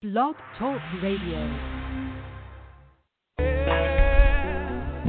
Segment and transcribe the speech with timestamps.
[0.00, 1.40] Blog Talk Radio.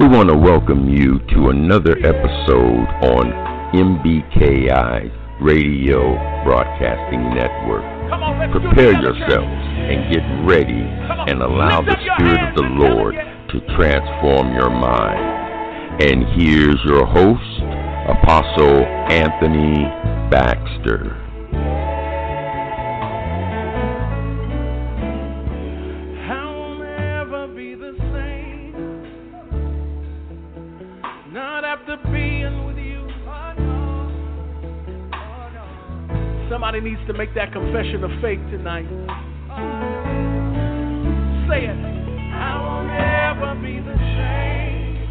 [0.00, 3.30] We want to welcome you to another episode on
[3.72, 7.84] MBKI Radio Broadcasting Network.
[8.50, 10.82] Prepare yourselves and get ready
[11.30, 16.02] and allow the Spirit of the Lord to transform your mind.
[16.02, 17.62] And here's your host,
[18.08, 19.84] Apostle Anthony
[20.32, 21.29] Baxter.
[37.00, 38.86] Needs to make that confession of faith tonight.
[41.48, 41.76] Say it.
[42.34, 45.08] I will never be the same.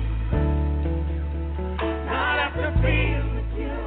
[2.06, 3.78] Not after being with you.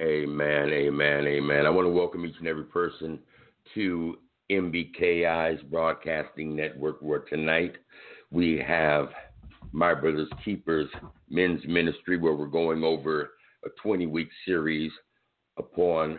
[0.00, 1.66] Amen, amen, amen.
[1.66, 3.18] I want to welcome each and every person
[3.74, 4.18] to
[4.50, 7.76] MBKI's Broadcasting Network, where tonight
[8.30, 9.08] we have
[9.72, 10.88] My Brothers Keepers
[11.28, 13.32] Men's Ministry, where we're going over
[13.64, 14.92] a 20 week series
[15.58, 16.18] upon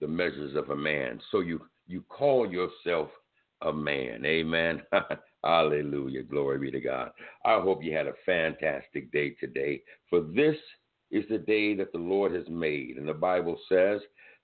[0.00, 1.20] the measures of a man.
[1.30, 3.08] So you, you call yourself
[3.62, 4.24] a man.
[4.24, 4.82] Amen.
[5.44, 6.22] Hallelujah.
[6.22, 7.10] Glory be to God.
[7.44, 9.82] I hope you had a fantastic day today.
[10.10, 10.56] For this
[11.10, 12.96] is the day that the Lord has made.
[12.96, 14.00] And the Bible says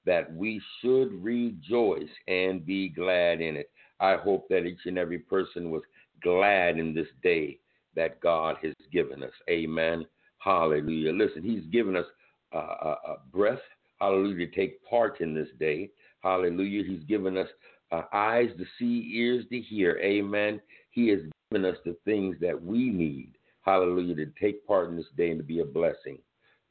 [0.07, 3.71] that we should rejoice and be glad in it.
[4.01, 5.83] I hope that each and every person was
[6.23, 7.59] glad in this day
[7.97, 9.33] that God has given us.
[9.51, 10.07] Amen.
[10.49, 11.13] Hallelujah.
[11.13, 12.07] Listen, He's given us
[12.55, 13.59] uh, a, a breath.
[14.01, 14.47] Hallelujah.
[14.47, 15.91] To take part in this day.
[16.23, 16.85] Hallelujah.
[16.89, 17.49] He's given us
[17.93, 19.99] uh, eyes to see, ears to hear.
[20.03, 20.59] Amen.
[20.91, 23.33] He has given us the things that we need.
[23.61, 24.15] Hallelujah.
[24.15, 26.17] To take part in this day and to be a blessing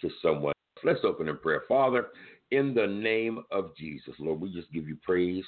[0.02, 0.54] to someone.
[0.84, 1.62] Let's open in prayer.
[1.68, 2.08] Father,
[2.50, 5.46] in the name of Jesus, Lord, we just give you praise.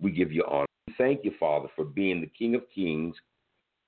[0.00, 0.66] We give you honor.
[0.96, 3.16] Thank you, Father, for being the King of Kings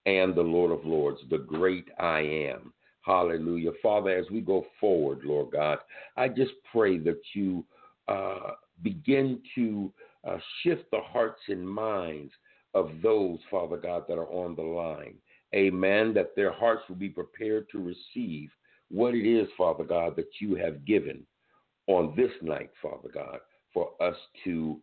[0.05, 2.75] and the Lord of Lords, the great I am.
[3.09, 3.71] Hallelujah.
[3.83, 5.79] Father, as we go forward, Lord God,
[6.19, 7.65] I just pray that you
[8.07, 8.51] uh,
[8.83, 9.91] begin to
[10.29, 12.31] uh, shift the hearts and minds
[12.75, 15.15] of those, Father God, that are on the line.
[15.55, 16.13] Amen.
[16.13, 18.51] That their hearts will be prepared to receive
[18.91, 21.27] what it is, Father God, that you have given
[21.87, 23.39] on this night, Father God,
[23.73, 24.79] for us to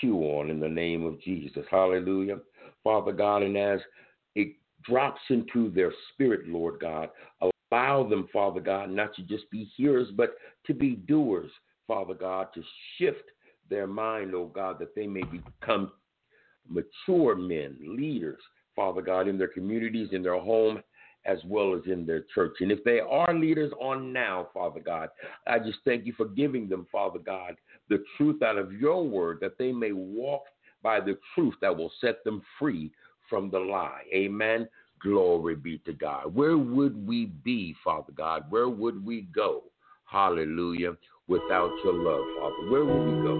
[0.00, 1.64] chew on in the name of Jesus.
[1.70, 2.38] Hallelujah.
[2.82, 3.78] Father God, and as
[4.34, 7.10] it drops into their spirit, Lord God,
[7.70, 10.34] allow them, Father God, not to just be hearers, but
[10.66, 11.50] to be doers,
[11.86, 12.62] Father God, to
[12.96, 13.24] shift
[13.70, 15.92] their mind, oh God, that they may become
[16.68, 18.40] mature men, leaders,
[18.74, 20.82] Father God, in their communities, in their home,
[21.26, 22.56] as well as in their church.
[22.60, 25.10] And if they are leaders on now, Father God,
[25.46, 27.56] I just thank you for giving them, Father God,
[27.88, 30.44] the truth out of your word that they may walk
[30.82, 32.90] by the truth that will set them free
[33.28, 34.02] from the lie.
[34.14, 34.68] Amen.
[35.00, 36.34] Glory be to God.
[36.34, 38.44] Where would we be, Father God?
[38.50, 39.64] Where would we go?
[40.04, 40.96] Hallelujah.
[41.26, 42.70] Without your love, Father.
[42.70, 43.34] Where would we go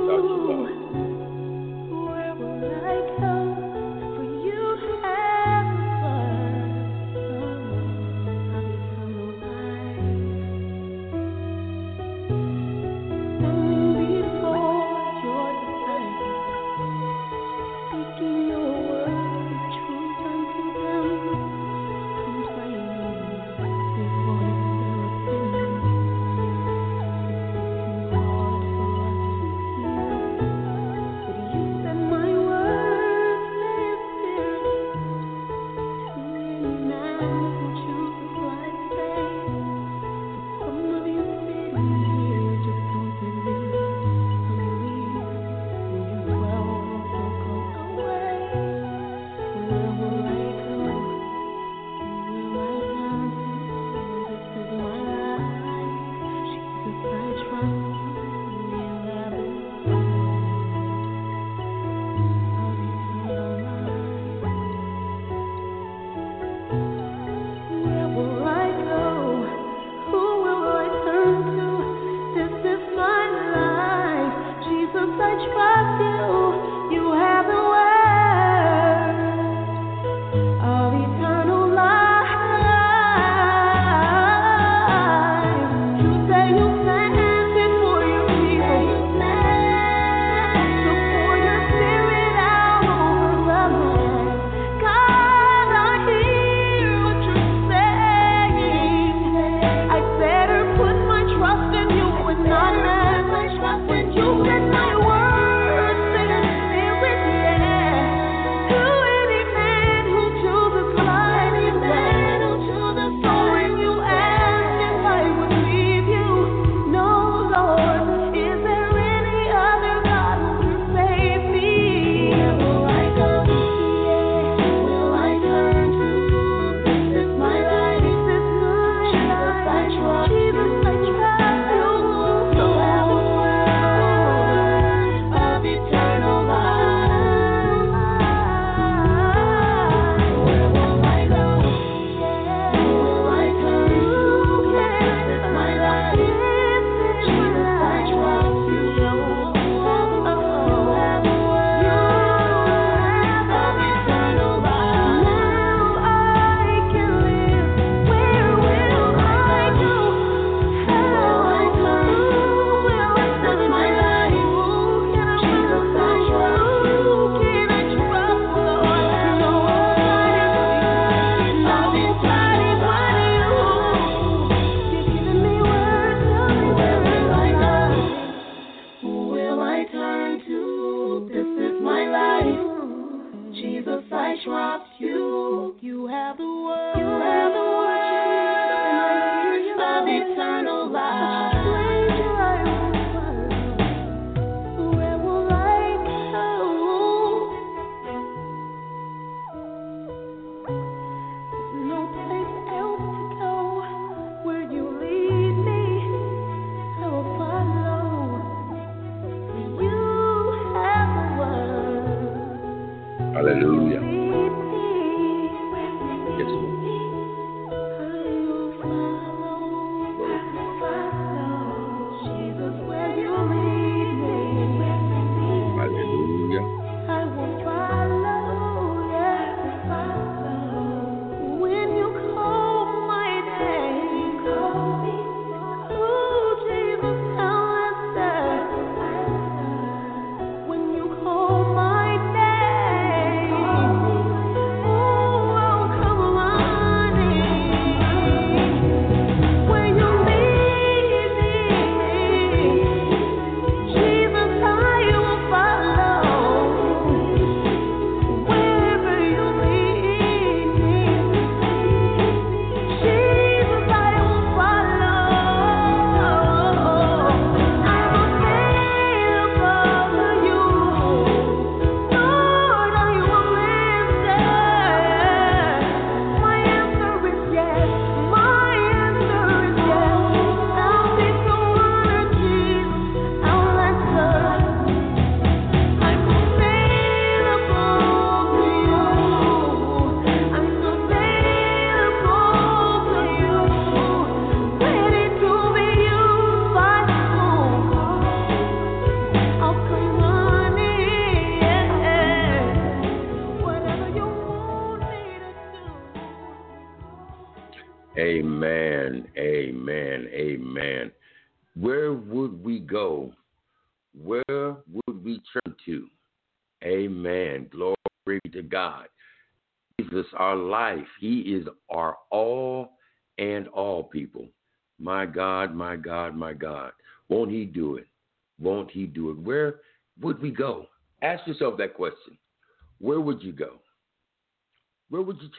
[0.00, 0.53] without your love?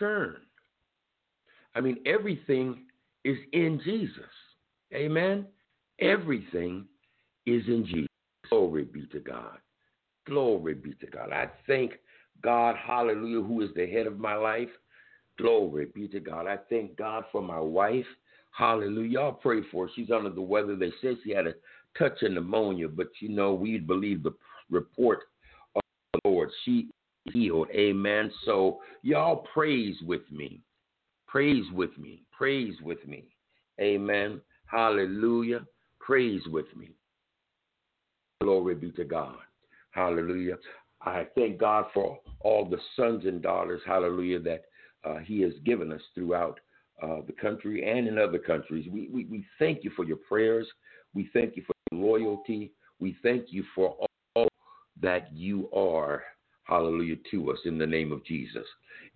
[0.05, 0.41] Where would you turn?
[1.75, 2.83] I mean, everything
[3.24, 4.24] is in Jesus.
[4.93, 5.45] Amen.
[6.00, 6.85] Everything
[7.45, 8.07] is in Jesus.
[8.50, 9.57] Glory be to God.
[10.27, 11.31] Glory be to God.
[11.31, 11.93] I thank
[12.41, 14.69] God, hallelujah, who is the head of my life.
[15.38, 16.47] Glory be to God.
[16.47, 18.05] I thank God for my wife.
[18.51, 19.09] Hallelujah.
[19.09, 19.93] Y'all pray for her.
[19.95, 20.75] She's under the weather.
[20.75, 21.53] They said she had a
[21.97, 24.33] touch of pneumonia, but you know, we believe the
[24.69, 25.24] report
[25.75, 25.81] of
[26.13, 26.50] the Lord.
[26.63, 26.89] She
[27.32, 27.67] healed.
[27.72, 28.32] Amen.
[28.46, 30.62] So y'all praise with me.
[31.27, 32.24] Praise with me.
[32.32, 33.25] Praise with me.
[33.79, 34.41] Amen.
[34.65, 35.65] Hallelujah.
[36.00, 36.91] Praise with me.
[38.41, 39.38] Glory be to God.
[39.91, 40.58] Hallelujah.
[41.01, 44.65] I thank God for all the sons and daughters, hallelujah, that
[45.03, 46.60] uh, He has given us throughout
[47.01, 48.88] uh, the country and in other countries.
[48.91, 50.67] We, we, we thank you for your prayers.
[51.13, 52.72] We thank you for your loyalty.
[53.00, 53.98] We thank you for
[54.36, 54.48] all
[55.01, 56.24] that you are,
[56.65, 58.65] hallelujah, to us in the name of Jesus.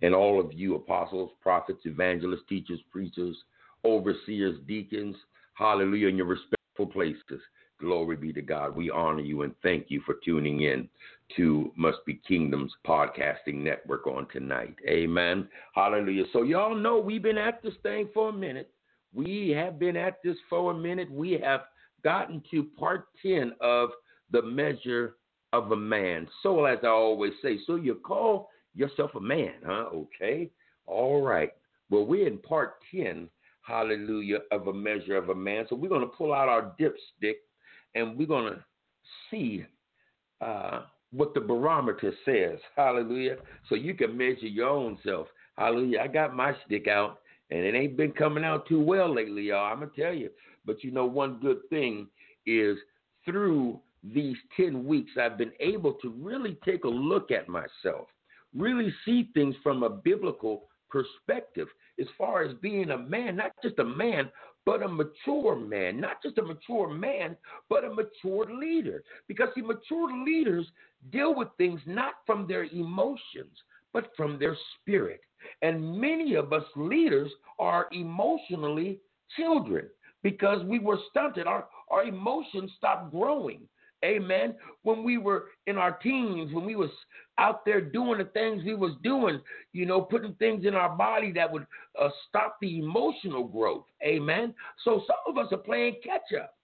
[0.02, 3.36] And all of you, apostles, prophets, evangelists, teachers, preachers,
[3.84, 5.16] overseers, deacons,
[5.54, 7.40] hallelujah, in your respectful places.
[7.80, 8.76] Glory be to God.
[8.76, 10.88] We honor you and thank you for tuning in
[11.36, 14.76] to Must Be Kingdoms podcasting network on tonight.
[14.86, 15.48] Amen.
[15.74, 16.24] Hallelujah.
[16.32, 18.70] So, y'all know we've been at this thing for a minute.
[19.14, 21.10] We have been at this for a minute.
[21.10, 21.62] We have
[22.04, 23.90] gotten to part 10 of
[24.30, 25.16] the measure
[25.52, 26.28] of a man.
[26.42, 29.86] So, as I always say, so you call yourself a man, huh?
[29.92, 30.50] Okay.
[30.86, 31.52] All right.
[31.90, 33.28] Well, we're in part 10,
[33.62, 35.66] hallelujah, of a measure of a man.
[35.68, 37.34] So, we're going to pull out our dipstick
[37.94, 38.60] and we're going to
[39.30, 39.64] see
[40.40, 42.58] uh, what the barometer says.
[42.76, 43.36] Hallelujah.
[43.68, 45.26] So you can measure your own self.
[45.56, 46.00] Hallelujah.
[46.00, 49.72] I got my stick out, and it ain't been coming out too well lately, y'all.
[49.72, 50.30] I'm going to tell you.
[50.64, 52.06] But you know, one good thing
[52.46, 52.76] is
[53.24, 58.08] through these 10 weeks, I've been able to really take a look at myself,
[58.54, 61.68] really see things from a biblical perspective
[62.00, 64.30] as far as being a man, not just a man,
[64.66, 67.36] but a mature man, not just a mature man,
[67.68, 69.02] but a mature leader.
[69.28, 70.66] Because the mature leaders
[71.10, 73.56] deal with things not from their emotions,
[73.92, 75.20] but from their spirit.
[75.62, 79.00] And many of us leaders are emotionally
[79.36, 79.86] children
[80.22, 81.46] because we were stunted.
[81.46, 83.62] Our, our emotions stopped growing.
[84.04, 84.54] Amen.
[84.82, 86.90] When we were in our teens, when we was
[87.38, 89.40] out there doing the things we was doing,
[89.72, 91.66] you know, putting things in our body that would
[92.00, 93.84] uh, stop the emotional growth.
[94.02, 94.54] Amen.
[94.84, 96.54] So some of us are playing catch up.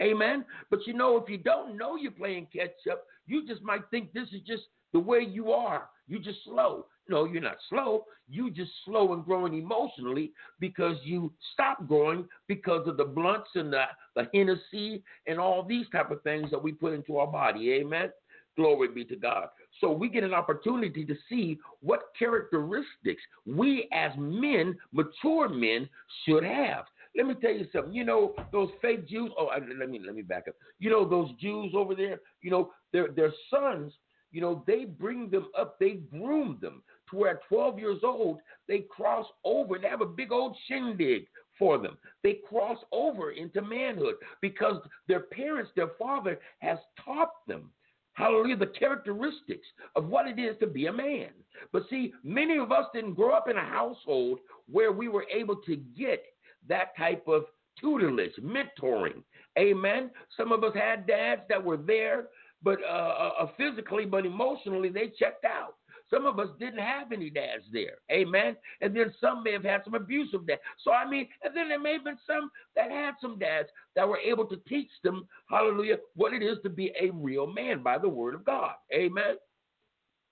[0.00, 0.44] Amen.
[0.70, 4.12] But you know, if you don't know you're playing catch up, you just might think
[4.12, 4.62] this is just
[4.92, 5.88] the way you are.
[6.08, 6.86] You just slow.
[7.08, 8.04] No, you're not slow.
[8.28, 13.72] You just slow and growing emotionally because you stop growing because of the blunts and
[13.72, 17.72] the, the Hennessy and all these type of things that we put into our body.
[17.72, 18.10] Amen.
[18.56, 19.48] Glory be to God.
[19.80, 25.88] So we get an opportunity to see what characteristics we as men, mature men,
[26.24, 26.84] should have.
[27.16, 27.92] Let me tell you something.
[27.92, 29.30] You know those fake Jews.
[29.38, 30.54] Oh, let me let me back up.
[30.78, 32.20] You know those Jews over there.
[32.42, 33.92] You know their their sons.
[34.32, 35.78] You know they bring them up.
[35.78, 39.78] They groom them to where at 12 years old they cross over.
[39.78, 41.26] They have a big old shindig
[41.58, 41.98] for them.
[42.22, 47.70] They cross over into manhood because their parents, their father, has taught them
[48.14, 51.30] Hallelujah, the characteristics of what it is to be a man.
[51.72, 55.56] But see, many of us didn't grow up in a household where we were able
[55.56, 56.22] to get
[56.68, 57.44] that type of
[57.80, 59.22] tutelage, mentoring.
[59.58, 60.10] Amen.
[60.36, 62.26] Some of us had dads that were there,
[62.62, 65.74] but uh, uh, uh, physically, but emotionally, they checked out.
[66.12, 67.96] Some of us didn't have any dads there.
[68.10, 68.54] Amen.
[68.82, 70.60] And then some may have had some abusive dads.
[70.84, 74.06] So, I mean, and then there may have been some that had some dads that
[74.06, 77.96] were able to teach them, hallelujah, what it is to be a real man by
[77.96, 78.74] the word of God.
[78.92, 79.36] Amen.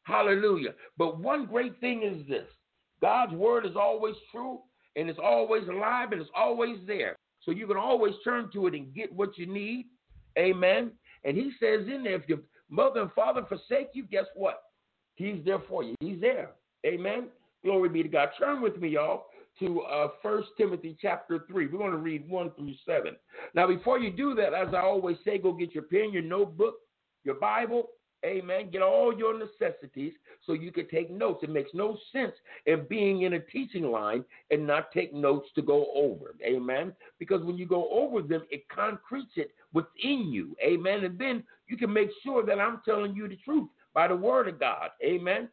[0.03, 0.75] Hallelujah.
[0.99, 2.47] But one great thing is this
[3.01, 4.61] God's word is always true
[4.97, 7.17] and it's always alive and it's always there.
[7.43, 9.87] So you can always turn to it and get what you need.
[10.39, 10.93] Amen.
[11.25, 14.63] And he says in there, if your mother and father forsake you, guess what?
[15.17, 15.95] He's there for you.
[16.01, 16.51] He's there.
[16.87, 17.29] Amen.
[17.63, 18.31] Glory be to God.
[18.39, 19.27] Turn with me, y'all,
[19.59, 21.67] to uh, 1 Timothy chapter 3.
[21.67, 23.17] We're going to read 1 through 7.
[23.55, 26.77] Now, before you do that, as I always say, go get your pen, your notebook,
[27.25, 27.91] your Bible,
[28.25, 28.69] Amen.
[28.71, 30.13] Get all your necessities
[30.47, 31.43] so you can take notes.
[31.43, 32.33] It makes no sense
[32.67, 36.35] in being in a teaching line and not take notes to go over.
[36.45, 36.93] Amen.
[37.19, 40.55] Because when you go over them, it concretes it within you.
[40.63, 41.05] Amen.
[41.05, 44.49] And then you can make sure that I'm telling you the truth by the word
[44.49, 44.91] of God.
[45.03, 45.49] Amen.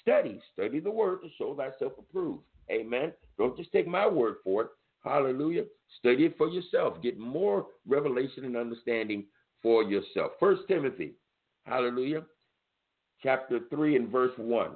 [0.00, 2.42] Study, study the word to show thyself approved.
[2.70, 3.12] Amen.
[3.36, 4.68] Don't just take my word for it.
[5.02, 5.64] Hallelujah.
[5.98, 7.02] Study it for yourself.
[7.02, 9.24] Get more revelation and understanding
[9.62, 10.32] for yourself.
[10.40, 11.12] First Timothy
[11.64, 12.24] Hallelujah.
[13.22, 14.70] Chapter 3 and verse 1.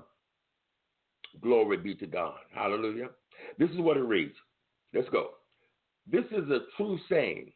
[1.43, 2.39] Glory be to God.
[2.55, 3.11] Hallelujah.
[3.59, 4.35] This is what it reads.
[4.95, 5.31] Let's go.
[6.11, 7.53] This is a true saying.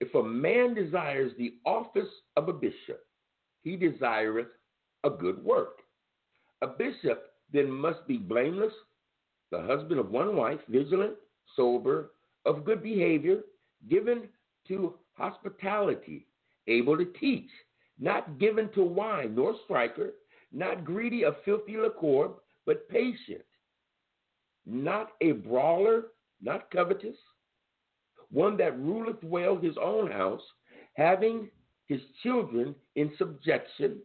[0.00, 3.06] If a man desires the office of a bishop,
[3.62, 4.48] he desireth
[5.04, 5.78] a good work.
[6.60, 8.72] A bishop then must be blameless,
[9.50, 11.14] the husband of one wife, vigilant,
[11.56, 12.12] sober,
[12.44, 13.40] of good behavior,
[13.88, 14.28] given
[14.68, 16.26] to hospitality,
[16.66, 17.48] able to teach,
[17.98, 20.12] not given to wine nor striker,
[20.52, 22.30] not greedy of filthy liquor,
[22.66, 23.44] but patient,
[24.66, 26.04] not a brawler,
[26.40, 27.16] not covetous,
[28.30, 30.42] one that ruleth well his own house,
[30.94, 31.50] having
[31.86, 33.98] his children in subjection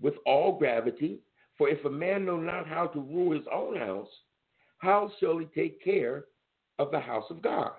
[0.00, 1.20] with all gravity.
[1.56, 4.08] For if a man know not how to rule his own house,
[4.78, 6.24] how shall he take care
[6.78, 7.72] of the house of God?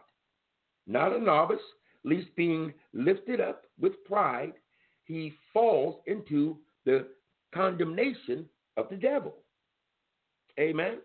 [0.88, 1.62] Not a novice,
[2.03, 4.53] least being lifted up with pride
[5.12, 7.08] he falls into the
[7.53, 8.46] condemnation
[8.77, 9.36] of the devil.
[10.60, 11.00] Amen.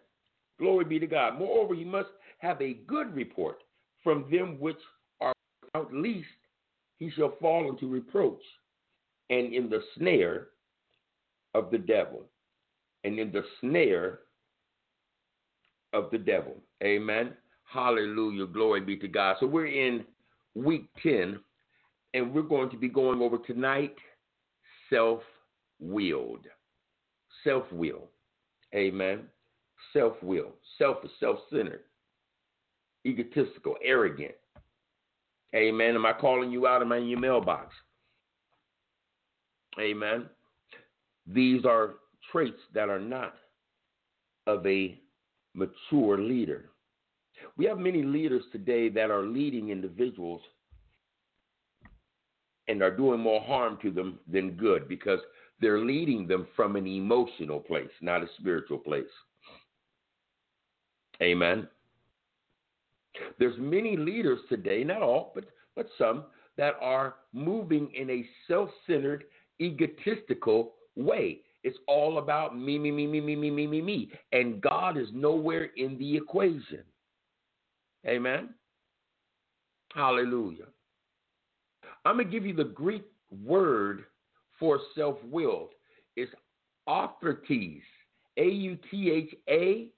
[0.58, 1.38] Glory be to God.
[1.38, 2.08] Moreover, he must
[2.38, 3.62] have a good report
[4.02, 4.78] from them which
[5.20, 5.32] are
[5.62, 6.28] without least
[6.98, 8.40] he shall fall into reproach
[9.28, 10.48] and in the snare
[11.54, 12.22] of the devil.
[13.04, 14.20] And in the snare
[15.92, 16.56] of the devil.
[16.82, 17.32] Amen.
[17.64, 18.46] Hallelujah.
[18.46, 19.36] Glory be to God.
[19.40, 20.04] So we're in
[20.54, 21.38] week 10
[22.16, 23.94] and we're going to be going over tonight
[24.88, 25.20] self
[25.78, 26.46] willed.
[27.44, 28.08] Self will.
[28.74, 29.24] Amen.
[29.92, 30.52] Self will.
[30.78, 31.82] Selfish, self centered,
[33.06, 34.34] egotistical, arrogant.
[35.54, 35.94] Amen.
[35.94, 36.80] Am I calling you out?
[36.80, 37.74] Am I in your mailbox?
[39.78, 40.24] Amen.
[41.26, 41.96] These are
[42.32, 43.34] traits that are not
[44.46, 44.98] of a
[45.54, 46.70] mature leader.
[47.58, 50.40] We have many leaders today that are leading individuals
[52.68, 55.20] and are doing more harm to them than good because
[55.60, 59.04] they're leading them from an emotional place, not a spiritual place.
[61.22, 61.66] Amen.
[63.38, 65.44] There's many leaders today, not all, but
[65.74, 66.24] but some
[66.56, 69.24] that are moving in a self-centered,
[69.60, 71.40] egotistical way.
[71.62, 75.08] It's all about me, me, me, me, me, me, me, me, me, and God is
[75.12, 76.82] nowhere in the equation.
[78.06, 78.50] Amen.
[79.94, 80.66] Hallelujah.
[82.06, 83.04] I'm going to give you the Greek
[83.44, 84.04] word
[84.60, 85.70] for self willed
[86.14, 86.30] It's
[86.86, 87.82] authorities.
[88.36, 89.88] A U T H A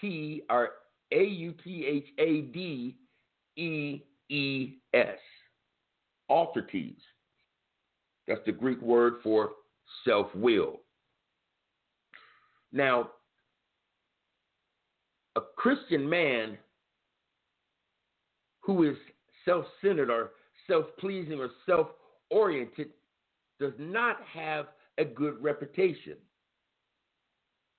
[0.00, 0.70] T or
[1.12, 2.96] A U T H A D
[3.56, 5.18] E E S.
[6.30, 7.00] Authorities.
[8.28, 9.50] That's the Greek word for
[10.04, 10.80] self will.
[12.72, 13.10] Now,
[15.34, 16.56] a Christian man
[18.60, 18.96] who is
[19.44, 20.30] self centered or
[20.66, 21.88] self pleasing or self
[22.30, 22.88] oriented
[23.58, 24.66] does not have
[24.98, 26.16] a good reputation.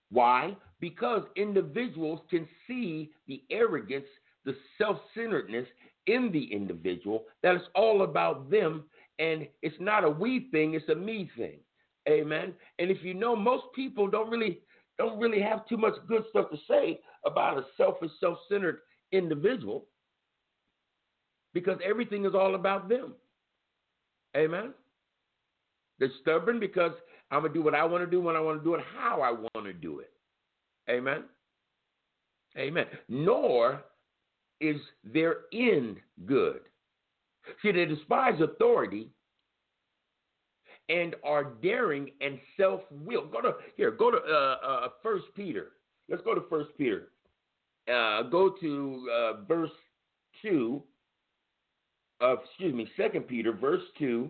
[0.09, 0.55] Why?
[0.79, 4.05] Because individuals can see the arrogance,
[4.45, 5.67] the self centeredness
[6.05, 8.85] in the individual, that it's all about them
[9.19, 11.59] and it's not a we thing, it's a me thing.
[12.07, 12.53] Amen.
[12.79, 14.59] And if you know, most people don't really
[14.97, 18.79] don't really have too much good stuff to say about a selfish, self-centered
[19.11, 19.85] individual
[21.53, 23.13] because everything is all about them.
[24.35, 24.73] Amen.
[25.99, 26.91] They're stubborn because
[27.31, 29.21] I'm gonna do what I want to do when I want to do it, how
[29.21, 30.11] I want to do it.
[30.89, 31.23] Amen.
[32.57, 32.85] Amen.
[33.09, 33.83] Nor
[34.61, 36.61] is their end good.
[37.61, 39.09] See, they despise authority
[40.89, 43.31] and are daring and self-willed.
[43.31, 43.91] Go to here.
[43.91, 45.73] Go to uh, uh, First Peter.
[46.09, 47.09] Let's go to First Peter.
[47.91, 49.71] Uh, go to uh, verse
[50.41, 50.83] two
[52.19, 54.29] of excuse me, Second Peter, verse two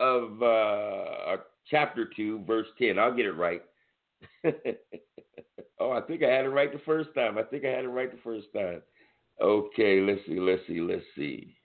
[0.00, 1.36] of uh,
[1.70, 2.98] chapter two, verse ten.
[2.98, 3.62] I'll get it right.
[5.80, 7.38] oh, I think I had it right the first time.
[7.38, 8.82] I think I had it right the first time.
[9.40, 11.56] Okay, let's see, let's see, let's see.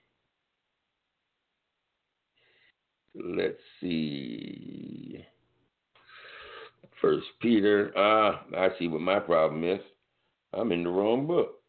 [3.14, 5.24] Let's see.
[7.00, 7.92] First Peter.
[7.96, 9.80] Ah, I see what my problem is.
[10.52, 11.60] I'm in the wrong book.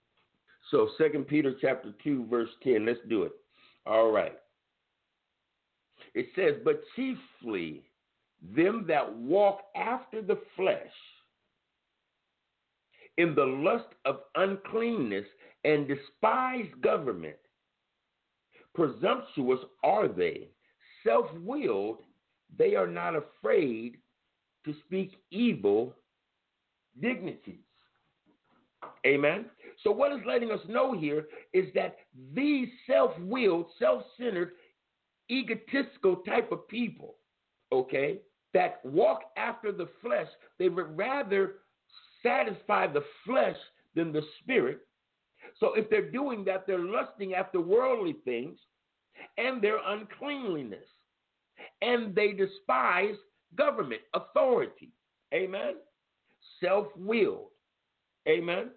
[0.72, 2.86] So Second Peter chapter two, verse ten.
[2.86, 3.32] Let's do it.
[3.90, 4.38] All right.
[6.14, 7.82] It says, but chiefly
[8.56, 10.78] them that walk after the flesh
[13.18, 15.26] in the lust of uncleanness
[15.66, 17.36] and despise government.
[18.76, 20.50] Presumptuous are they,
[21.06, 21.98] self willed,
[22.58, 23.98] they are not afraid
[24.66, 25.96] to speak evil
[27.02, 27.56] dignities.
[29.06, 29.46] Amen.
[29.84, 31.98] So, what is letting us know here is that
[32.34, 34.52] these self willed, self centered,
[35.32, 37.16] egotistical type of people,
[37.72, 38.20] okay,
[38.54, 41.56] that walk after the flesh, they would rather
[42.22, 43.56] satisfy the flesh
[43.96, 44.80] than the spirit.
[45.60, 48.58] So, if they're doing that, they're lusting after worldly things
[49.38, 50.86] and their uncleanliness.
[51.82, 53.16] And they despise
[53.56, 54.92] government, authority.
[55.34, 55.76] Amen.
[56.62, 57.50] Self willed.
[58.28, 58.72] Amen.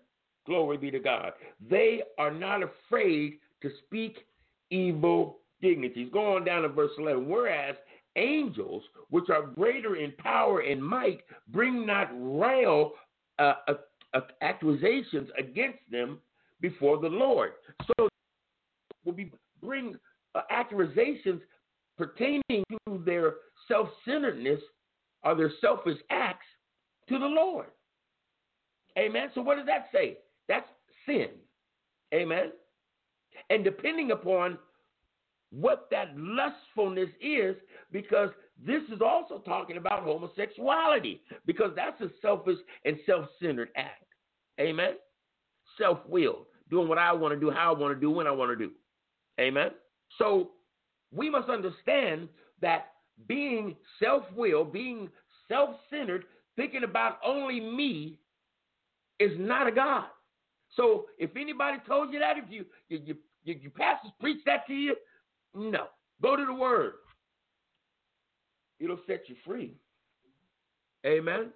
[0.46, 1.32] Glory be to God.
[1.70, 4.26] They are not afraid to speak
[4.70, 6.08] evil dignities.
[6.12, 7.28] Go on down to verse 11.
[7.28, 7.76] Whereas
[8.16, 12.92] angels, which are greater in power and might, bring not rail
[13.38, 13.74] uh, uh,
[14.14, 16.18] uh, accusations against them
[16.60, 17.52] before the Lord.
[17.86, 18.08] So
[19.04, 19.96] will be bring
[20.34, 21.40] uh, accusations
[21.96, 23.34] pertaining to their
[23.68, 24.60] self-centeredness
[25.24, 26.46] or their selfish acts
[27.08, 27.66] to the Lord.
[28.98, 29.28] Amen.
[29.34, 30.18] So what does that say?
[31.06, 31.28] Sin.
[32.14, 32.52] Amen.
[33.50, 34.58] And depending upon
[35.50, 37.56] what that lustfulness is,
[37.90, 38.30] because
[38.64, 44.04] this is also talking about homosexuality, because that's a selfish and self centered act.
[44.60, 44.94] Amen.
[45.78, 48.30] Self willed, doing what I want to do, how I want to do, when I
[48.30, 48.72] want to do.
[49.40, 49.70] Amen.
[50.18, 50.50] So
[51.12, 52.28] we must understand
[52.60, 52.92] that
[53.26, 55.08] being self willed, being
[55.48, 56.24] self centered,
[56.56, 58.18] thinking about only me
[59.18, 60.04] is not a God.
[60.76, 64.74] So if anybody told you that, if you you you, you, pastors preach that to
[64.74, 64.96] you,
[65.54, 65.86] no.
[66.22, 66.94] Go to the word.
[68.80, 69.74] It'll set you free.
[71.04, 71.50] Amen.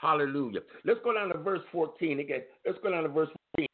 [0.00, 0.60] Hallelujah.
[0.84, 2.40] Let's go down to verse 14 again.
[2.64, 3.66] Let's go down to verse 14.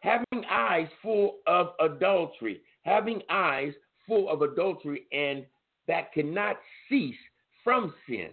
[0.00, 3.72] Having eyes full of adultery, having eyes
[4.06, 5.44] full of adultery, and
[5.86, 6.56] that cannot
[6.88, 7.14] cease
[7.62, 8.30] from sin,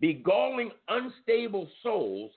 [0.00, 2.32] beguiling unstable souls,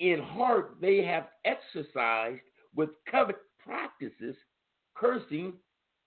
[0.00, 2.40] in heart they have exercised
[2.74, 4.34] with covet practices,
[4.94, 5.52] cursing,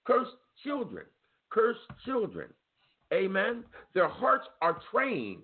[0.06, 0.32] cursed
[0.64, 1.06] children,
[1.50, 2.50] cursed children.
[3.14, 3.64] Amen.
[3.94, 5.44] Their hearts are trained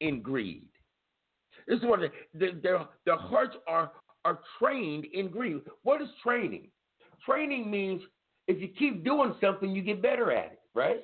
[0.00, 0.68] in greed.
[1.66, 2.00] This is what
[2.34, 3.92] they, their, their hearts are,
[4.24, 5.60] are trained in greed.
[5.82, 6.68] What is training?
[7.24, 8.02] Training means
[8.46, 11.00] if you keep doing something, you get better at it, right?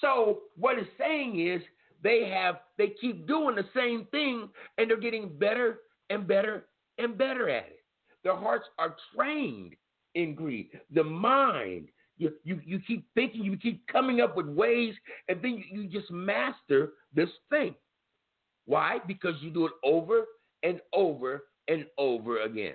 [0.00, 1.62] So what it's saying is
[2.02, 6.66] they have they keep doing the same thing and they're getting better and better
[6.98, 7.84] and better at it.
[8.24, 9.74] Their hearts are trained
[10.14, 10.70] in greed.
[10.94, 11.88] The mind,
[12.18, 14.94] you, you, you keep thinking, you keep coming up with ways,
[15.28, 17.74] and then you, you just master this thing.
[18.66, 18.98] Why?
[19.06, 20.26] Because you do it over
[20.62, 22.74] and over and over again.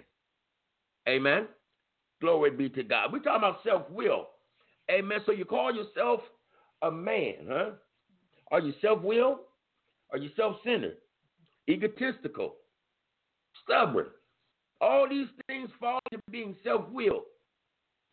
[1.08, 1.48] Amen.
[2.20, 3.14] Glory be to God.
[3.14, 4.28] We're talking about self will.
[4.92, 5.20] Amen.
[5.26, 6.22] So you call yourself
[6.82, 7.70] a man, huh?
[8.52, 9.40] Are you self willed?
[10.12, 10.98] Are you self centered?
[11.70, 12.56] Egotistical?
[13.64, 14.08] Stubborn?
[14.80, 17.24] All these things fall into being self willed.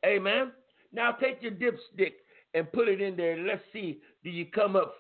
[0.05, 0.53] Amen.
[0.93, 2.13] Now take your dipstick
[2.55, 4.95] and put it in there let's see do you come up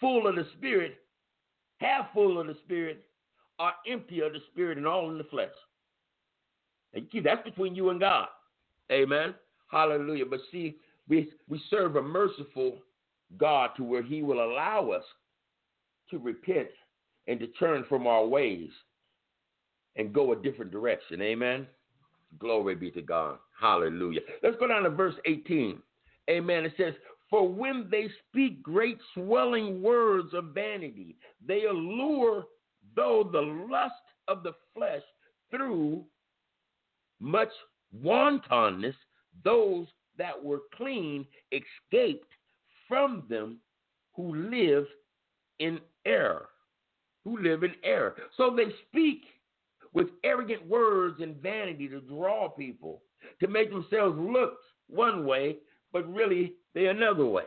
[0.00, 0.96] full of the Spirit,
[1.78, 3.04] half full of the Spirit,
[3.58, 5.48] or empty of the Spirit and all in the flesh?
[6.92, 8.26] And see, that's between you and God.
[8.90, 9.34] Amen.
[9.70, 10.26] Hallelujah.
[10.26, 10.76] But see,
[11.08, 12.78] we, we serve a merciful
[13.38, 15.04] God to where He will allow us
[16.10, 16.68] to repent
[17.26, 18.70] and to turn from our ways
[19.96, 21.20] and go a different direction.
[21.22, 21.66] Amen.
[22.38, 23.38] Glory be to God.
[23.58, 24.20] Hallelujah.
[24.42, 25.78] Let's go down to verse 18.
[26.30, 26.64] Amen.
[26.64, 26.94] It says,
[27.28, 31.16] For when they speak great swelling words of vanity,
[31.46, 32.44] they allure,
[32.96, 33.94] though the lust
[34.28, 35.02] of the flesh
[35.50, 36.04] through
[37.20, 37.50] much
[38.02, 38.96] wantonness,
[39.44, 39.86] those
[40.18, 42.32] that were clean escaped
[42.92, 43.56] from them
[44.14, 44.84] who live
[45.60, 46.48] in error.
[47.24, 48.14] Who live in error.
[48.36, 49.22] So they speak
[49.94, 53.00] with arrogant words and vanity to draw people,
[53.40, 54.58] to make themselves look
[54.90, 55.56] one way,
[55.90, 57.46] but really they're another way.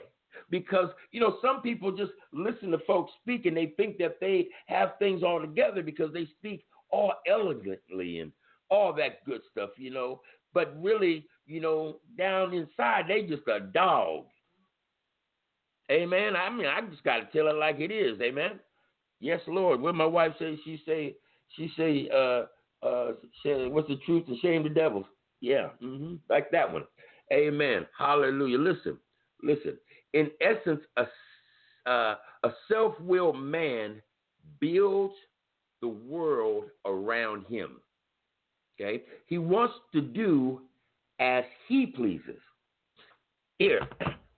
[0.49, 4.47] Because, you know, some people just listen to folks speak and they think that they
[4.65, 8.31] have things all together because they speak all elegantly and
[8.71, 10.21] all that good stuff, you know.
[10.55, 14.25] But really, you know, down inside, they just a dog.
[15.91, 16.35] Amen.
[16.35, 18.19] I mean, I just got to tell it like it is.
[18.21, 18.59] Amen.
[19.19, 19.81] Yes, Lord.
[19.81, 21.15] When my wife says, she say,
[21.55, 22.45] she say, uh,
[22.85, 23.11] uh,
[23.43, 25.07] say, what's the truth and shame the devil?
[25.41, 26.15] Yeah, mm-hmm.
[26.29, 26.83] like that one.
[27.31, 27.85] Amen.
[27.97, 28.57] Hallelujah.
[28.57, 28.97] Listen,
[29.43, 29.77] listen.
[30.13, 31.05] In essence, a
[31.89, 34.01] uh, a self-willed man
[34.59, 35.13] builds
[35.81, 37.77] the world around him.
[38.79, 40.61] Okay, he wants to do
[41.19, 42.41] as he pleases.
[43.59, 43.87] Here,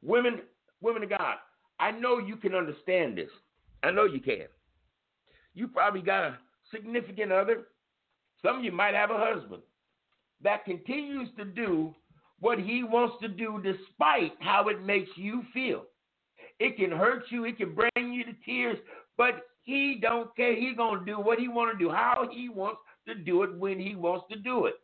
[0.04, 0.42] women,
[0.82, 1.36] women of God,
[1.80, 3.30] I know you can understand this.
[3.84, 4.48] I know you can.
[5.54, 6.38] You probably got a
[6.72, 7.68] significant other.
[8.44, 9.62] Some of you might have a husband
[10.44, 11.94] that continues to do
[12.40, 15.84] what he wants to do despite how it makes you feel.
[16.60, 18.78] It can hurt you, it can bring you to tears,
[19.18, 20.56] but he don't care.
[20.56, 23.80] He gonna do what he want to do, how he wants to do it, when
[23.80, 24.76] he wants to do it.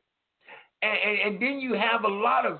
[0.82, 2.60] And, and, and then you have a lot of.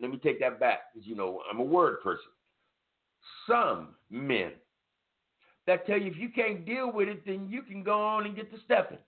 [0.00, 2.30] Let me take that back, because you know I'm a word person.
[3.48, 4.52] Some men
[5.66, 8.36] that tell you if you can't deal with it, then you can go on and
[8.36, 8.98] get to stepping.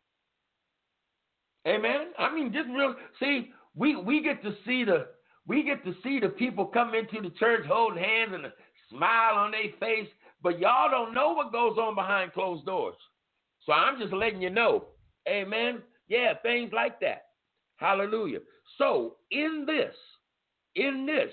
[1.67, 2.09] Amen.
[2.19, 2.95] I mean, just real.
[3.21, 5.09] See, we we get to see the
[5.47, 8.53] we get to see the people come into the church holding hands and a
[8.91, 10.09] smile on their face,
[10.43, 12.97] but y'all don't know what goes on behind closed doors.
[13.67, 14.87] So I'm just letting you know.
[15.29, 15.83] Amen.
[16.09, 17.27] Yeah, things like that.
[17.77, 18.39] Hallelujah.
[18.79, 19.95] So in this,
[20.75, 21.31] in this,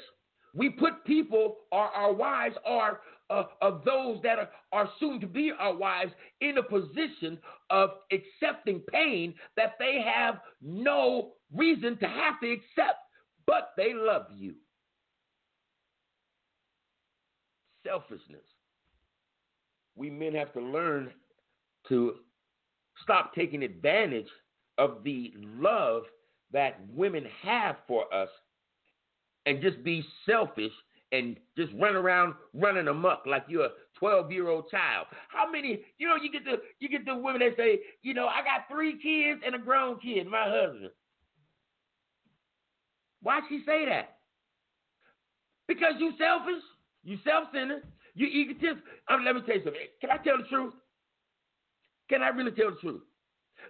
[0.54, 5.28] we put people or our wives or uh, of those that are, are soon to
[5.28, 7.38] be our wives in a position
[7.69, 13.00] of accepting pain that they have no reason to have to accept,
[13.48, 14.54] but they love you.
[17.86, 18.41] Selfishness.
[19.95, 21.12] We men have to learn
[21.89, 22.15] to
[23.02, 24.28] stop taking advantage
[24.78, 26.04] of the love
[26.52, 28.30] that women have for us
[29.45, 30.71] and just be selfish
[31.12, 35.08] and just run around running amok like you're a 12 year old child.
[35.29, 38.27] How many, you know, you get the you get the women that say, you know,
[38.27, 40.89] I got three kids and a grown kid, my husband.
[43.21, 44.17] Why she say that?
[45.67, 46.62] Because you selfish,
[47.03, 48.84] you self-centered, you egotist.
[49.08, 49.81] I mean, let me tell you something.
[49.99, 50.73] Can I tell the truth?
[52.10, 53.01] Can I really tell the truth?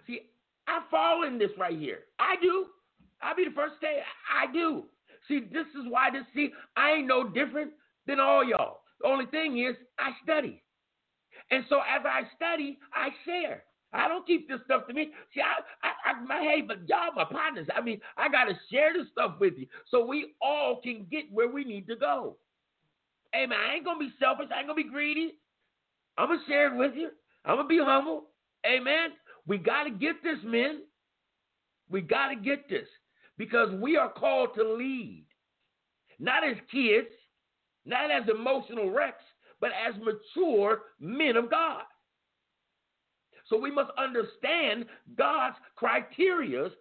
[0.06, 0.20] See,
[0.66, 2.00] I fall in this right here.
[2.18, 2.66] I do.
[3.22, 4.84] I'll be the first to say I do.
[5.28, 7.72] See, this is why this see, I ain't no different
[8.06, 8.80] than all y'all.
[9.00, 10.62] The only thing is I study.
[11.50, 13.64] And so as I study, I share.
[13.92, 15.10] I don't keep this stuff to me.
[15.34, 17.68] See, I, I, I my hey, but y'all my partners.
[17.74, 21.48] I mean, I gotta share this stuff with you so we all can get where
[21.48, 22.36] we need to go.
[23.32, 24.48] Hey man, I ain't gonna be selfish.
[24.54, 25.34] I ain't gonna be greedy.
[26.18, 27.10] I'm gonna share it with you.
[27.44, 28.24] I'm gonna be humble.
[28.66, 29.10] Amen.
[29.46, 30.82] We gotta get this, men.
[31.88, 32.88] We gotta get this
[33.38, 35.26] because we are called to lead,
[36.18, 37.08] not as kids,
[37.84, 39.22] not as emotional wrecks,
[39.60, 41.82] but as mature men of God.
[43.48, 46.72] So we must understand God's criterias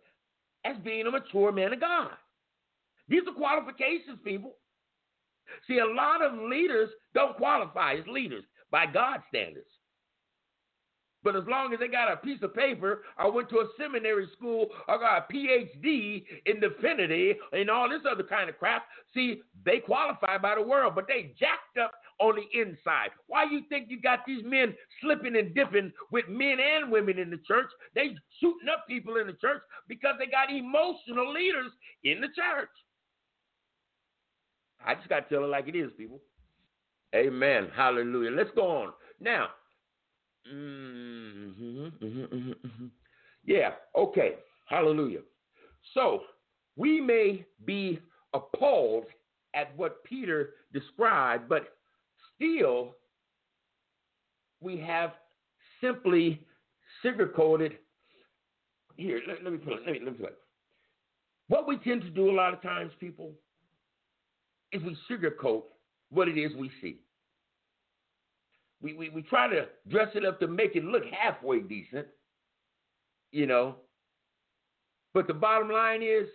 [0.65, 2.11] as being a mature man of God.
[3.07, 4.55] These are qualifications, people.
[5.67, 9.67] See, a lot of leaders don't qualify as leaders by God's standards.
[11.25, 14.27] But as long as they got a piece of paper, I went to a seminary
[14.37, 19.41] school, I got a PhD in divinity and all this other kind of crap, see,
[19.65, 23.09] they qualify by the world, but they jacked up on the inside.
[23.25, 27.31] Why you think you got these men slipping and dipping with men and women in
[27.31, 27.71] the church?
[27.95, 31.71] They shooting up people in the church because they got emotional leaders
[32.03, 32.69] in the church.
[34.85, 36.19] I just got to tell it like it is, people.
[37.15, 37.69] Amen.
[37.75, 38.29] Hallelujah.
[38.29, 38.93] Let's go on.
[39.19, 39.47] Now,
[40.53, 42.85] mm-hmm, mm-hmm, mm-hmm,
[43.45, 44.35] yeah, okay.
[44.67, 45.19] Hallelujah.
[45.93, 46.21] So,
[46.75, 47.99] we may be
[48.33, 49.05] appalled
[49.53, 51.75] at what Peter described, but
[52.35, 52.95] still,
[54.59, 55.13] we have
[55.81, 56.41] simply
[57.03, 57.73] sugarcoated.
[58.97, 59.79] Here, let, let me put it.
[59.85, 60.37] Let me, let me put it.
[61.47, 63.33] What we tend to do a lot of times, people,
[64.71, 65.63] is we sugarcoat
[66.09, 66.99] what it is we see.
[68.85, 72.05] We, we, we try to dress it up to make it look halfway decent,
[73.31, 73.77] you know.
[75.11, 76.27] But the bottom line is,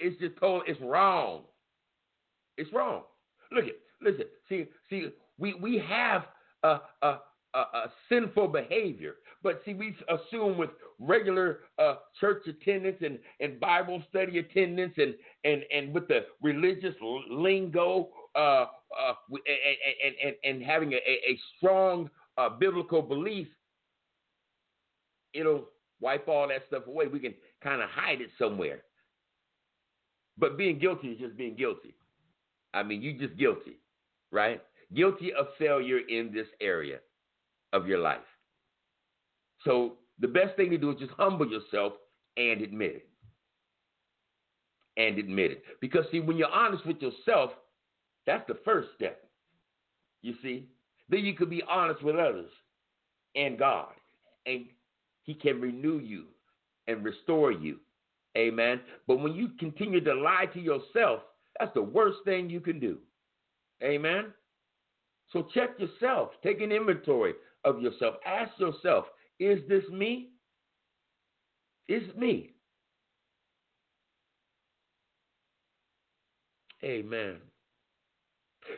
[0.00, 1.42] it's just told it's wrong.
[2.58, 3.02] It's wrong.
[3.52, 6.24] Look at, listen, see, see, we, we have
[6.64, 7.18] a, a,
[7.54, 9.14] a, a sinful behavior.
[9.44, 15.14] But see, we assume with regular uh, church attendance and, and Bible study attendance and,
[15.44, 16.96] and, and with the religious
[17.30, 18.64] lingo uh,
[18.98, 23.48] uh, and, and, and having a, a strong uh, biblical belief,
[25.32, 25.64] it'll
[26.00, 27.06] wipe all that stuff away.
[27.06, 28.82] We can kind of hide it somewhere.
[30.36, 31.94] But being guilty is just being guilty.
[32.72, 33.78] I mean, you're just guilty,
[34.32, 34.60] right?
[34.94, 36.98] Guilty of failure in this area
[37.72, 38.18] of your life.
[39.64, 41.94] So the best thing to do is just humble yourself
[42.36, 43.08] and admit it.
[44.96, 45.64] And admit it.
[45.80, 47.50] Because, see, when you're honest with yourself,
[48.26, 49.24] that's the first step.
[50.22, 50.68] You see?
[51.08, 52.50] Then you could be honest with others
[53.36, 53.92] and God.
[54.46, 54.66] And
[55.22, 56.24] He can renew you
[56.86, 57.78] and restore you.
[58.36, 58.80] Amen.
[59.06, 61.20] But when you continue to lie to yourself,
[61.58, 62.98] that's the worst thing you can do.
[63.82, 64.26] Amen.
[65.32, 66.30] So check yourself.
[66.42, 67.34] Take an inventory
[67.64, 68.16] of yourself.
[68.26, 69.06] Ask yourself,
[69.38, 70.30] is this me?
[71.88, 72.50] Is me?
[76.82, 77.36] Amen.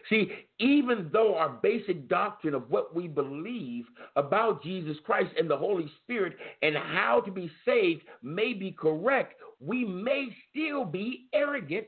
[0.09, 3.85] See, even though our basic doctrine of what we believe
[4.16, 9.35] about Jesus Christ and the Holy Spirit and how to be saved may be correct,
[9.61, 11.87] we may still be arrogant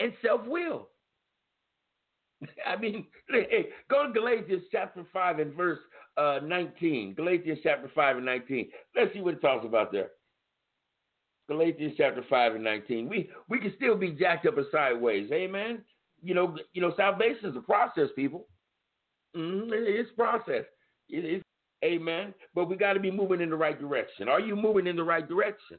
[0.00, 0.86] and self willed.
[2.66, 5.80] I mean, hey, go to Galatians chapter 5 and verse
[6.16, 7.14] uh, 19.
[7.14, 8.68] Galatians chapter 5 and 19.
[8.96, 10.10] Let's see what it talks about there.
[11.48, 13.08] Galatians chapter 5 and 19.
[13.08, 15.30] We we can still be jacked up and sideways.
[15.30, 15.82] Amen.
[16.24, 18.46] You know, you know, salvation is a process, people.
[19.36, 19.70] Mm-hmm.
[19.72, 20.64] It's process.
[21.10, 21.42] It is
[21.84, 22.32] amen.
[22.54, 24.28] But we got to be moving in the right direction.
[24.28, 25.78] Are you moving in the right direction?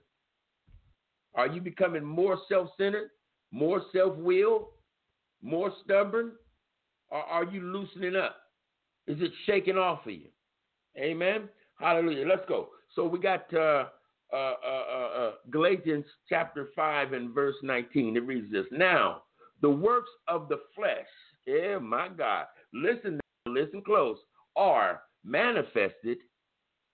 [1.34, 3.10] Are you becoming more self-centered,
[3.52, 4.68] more self-willed,
[5.42, 6.34] more stubborn?
[7.10, 8.38] Or are you loosening up?
[9.08, 10.30] Is it shaking off of you?
[10.98, 11.50] Amen.
[11.80, 12.28] Hallelujah.
[12.28, 12.70] Let's go.
[12.96, 13.86] So we got uh,
[14.32, 18.16] uh, uh, uh, uh Galatians chapter 5 and verse 19.
[18.16, 19.24] It reads this Now,
[19.62, 21.08] the works of the flesh,
[21.46, 24.18] yeah, my God, listen, listen close,
[24.56, 26.18] are manifested,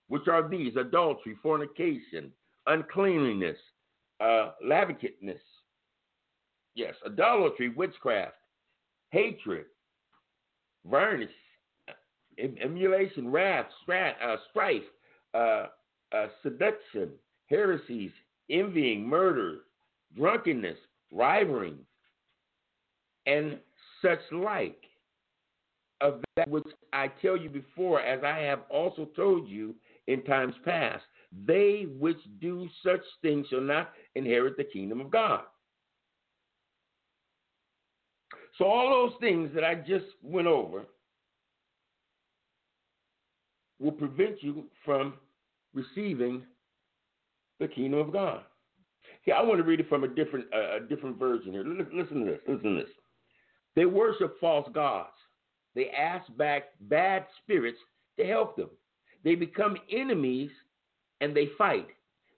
[0.08, 2.32] which are these adultery, fornication,
[2.68, 3.58] uncleanliness,
[4.20, 4.52] uh,
[6.76, 8.36] yes, idolatry, witchcraft,
[9.12, 9.66] hatred,
[10.86, 11.30] varnish,
[12.38, 14.84] emulation, wrath, strat, uh, strife,
[15.34, 15.66] uh,
[16.14, 17.10] uh, seduction,
[17.48, 18.12] heresies,
[18.50, 19.60] envying, murder,
[20.16, 20.78] drunkenness,
[21.12, 21.78] rivaling,
[23.26, 23.60] and
[24.02, 24.78] such like.
[26.02, 29.76] Of that which I tell you before, as I have also told you
[30.08, 31.04] in times past,
[31.46, 35.42] they which do such things shall not inherit the kingdom of God.
[38.58, 40.86] So, all those things that I just went over
[43.80, 45.14] will prevent you from
[45.74, 46.44] receiving
[47.60, 48.42] the kingdom of God.
[49.26, 51.64] See, I want to read it from a different, uh, a different version here.
[51.64, 52.40] Listen to this.
[52.48, 52.90] Listen to this.
[53.76, 55.10] They worship false gods.
[55.76, 57.80] They ask back bad spirits
[58.20, 58.70] to help them.
[59.24, 60.52] They become enemies
[61.22, 61.88] and they fight.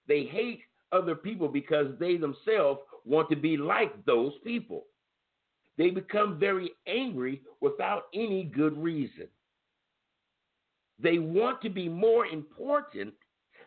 [0.08, 4.86] They hate other people because they themselves want to be like those people.
[5.78, 9.28] They become very angry without any good reason.
[11.00, 13.14] They want to be more important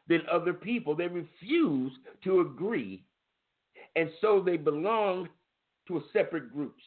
[0.09, 0.95] than other people.
[0.95, 1.93] They refuse
[2.25, 3.05] to agree
[3.97, 5.29] And so they belong
[5.89, 6.83] to separate groups.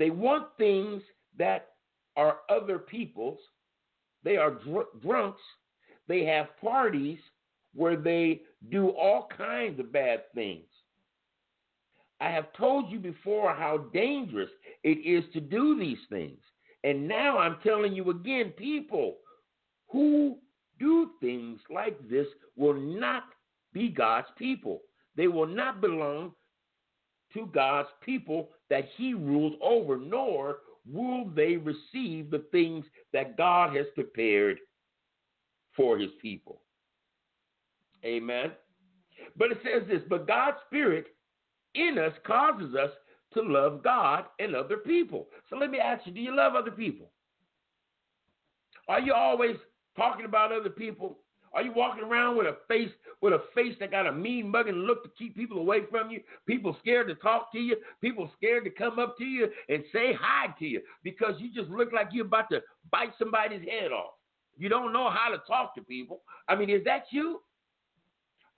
[0.00, 1.02] They want things
[1.38, 1.72] that
[2.16, 3.38] are other people's.
[4.24, 5.42] They are dr- drunks.
[6.08, 7.18] They have parties
[7.74, 10.64] where they do all kinds of bad things.
[12.18, 14.48] I have told you before how dangerous
[14.84, 16.40] it is to do these things.
[16.82, 19.16] And now I'm telling you again, people
[19.90, 20.38] who
[20.78, 23.24] do things like this will not
[23.74, 24.80] be God's people.
[25.14, 26.32] They will not belong
[27.34, 30.58] to God's people that He rules over, nor
[30.90, 34.58] will they receive the things that God has prepared
[35.76, 36.60] for His people.
[38.04, 38.52] Amen.
[39.36, 41.06] But it says this, but God's Spirit
[41.74, 42.90] in us causes us
[43.34, 45.28] to love God and other people.
[45.48, 47.10] So let me ask you, do you love other people?
[48.88, 49.56] Are you always
[49.96, 51.18] talking about other people?
[51.52, 54.74] Are you walking around with a face with a face that got a mean mugging
[54.74, 56.20] look to keep people away from you?
[56.46, 57.76] People scared to talk to you.
[58.00, 61.68] People scared to come up to you and say hi to you because you just
[61.70, 64.12] look like you're about to bite somebody's head off.
[64.58, 66.20] You don't know how to talk to people.
[66.48, 67.40] I mean, is that you?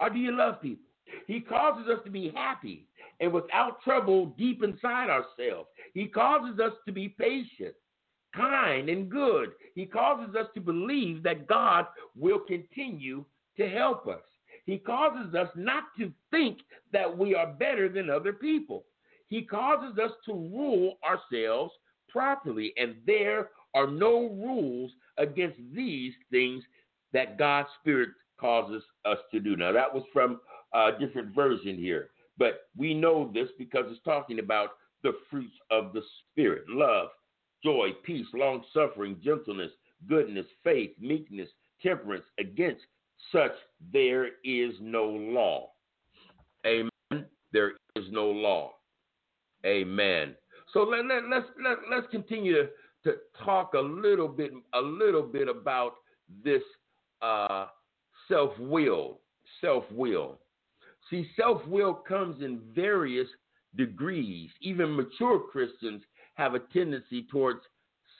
[0.01, 0.85] Or do you love people?
[1.27, 2.87] He causes us to be happy
[3.21, 5.69] and without trouble deep inside ourselves.
[5.95, 7.75] He causes us to be patient,
[8.35, 9.51] kind, and good.
[9.75, 13.25] He causes us to believe that God will continue
[13.57, 14.23] to help us.
[14.65, 16.59] He causes us not to think
[16.93, 18.85] that we are better than other people.
[19.29, 21.73] He causes us to rule ourselves
[22.09, 26.63] properly, and there are no rules against these things
[27.13, 29.57] that God's Spirit causes us to do.
[29.57, 30.41] Now, that was from
[30.75, 34.71] a different version here, but we know this because it's talking about
[35.03, 37.09] the fruits of the Spirit love,
[37.63, 39.71] joy, peace, long suffering, gentleness,
[40.09, 41.49] goodness, faith, meekness,
[41.83, 42.25] temperance.
[42.39, 42.83] Against
[43.31, 43.53] such
[43.93, 45.71] there is no law.
[46.67, 46.91] Amen.
[47.53, 48.73] There is no law.
[49.65, 50.35] Amen.
[50.73, 52.69] So let, let, let's let, let's continue to,
[53.05, 55.95] to talk a little bit a little bit about
[56.45, 56.63] this
[57.21, 57.67] uh,
[58.29, 59.21] self will.
[59.61, 60.39] Self will.
[61.11, 63.29] See, self will comes in various
[63.77, 64.51] degrees.
[64.61, 66.03] Even mature Christians
[66.35, 67.61] have a tendency towards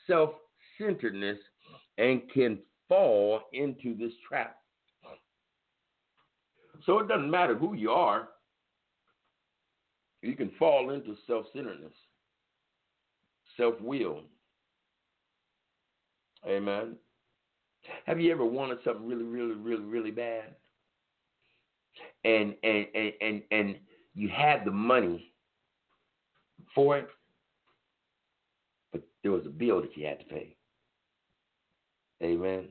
[0.07, 0.31] self
[0.79, 1.39] centeredness
[1.99, 4.57] and can fall into this trap.
[6.85, 8.29] So it doesn't matter who you are,
[10.23, 11.93] you can fall into self centeredness,
[13.57, 14.21] self will.
[16.47, 16.97] Amen.
[18.07, 20.55] Have you ever wanted something really, really, really, really bad?
[22.25, 23.77] And and and and, and
[24.15, 25.33] you had the money
[26.75, 27.09] for it,
[29.23, 30.57] there was a bill that you had to pay.
[32.23, 32.69] Amen.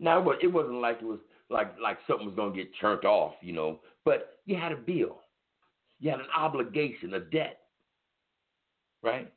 [0.00, 3.52] Now it wasn't like it was like like something was gonna get turned off, you
[3.52, 5.20] know, but you had a bill.
[6.00, 7.60] You had an obligation, a debt.
[9.02, 9.32] Right?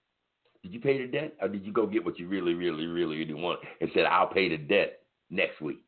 [0.63, 1.33] Did you pay the debt?
[1.41, 4.27] Or did you go get what you really, really, really, really want and said, I'll
[4.27, 5.81] pay the debt next week?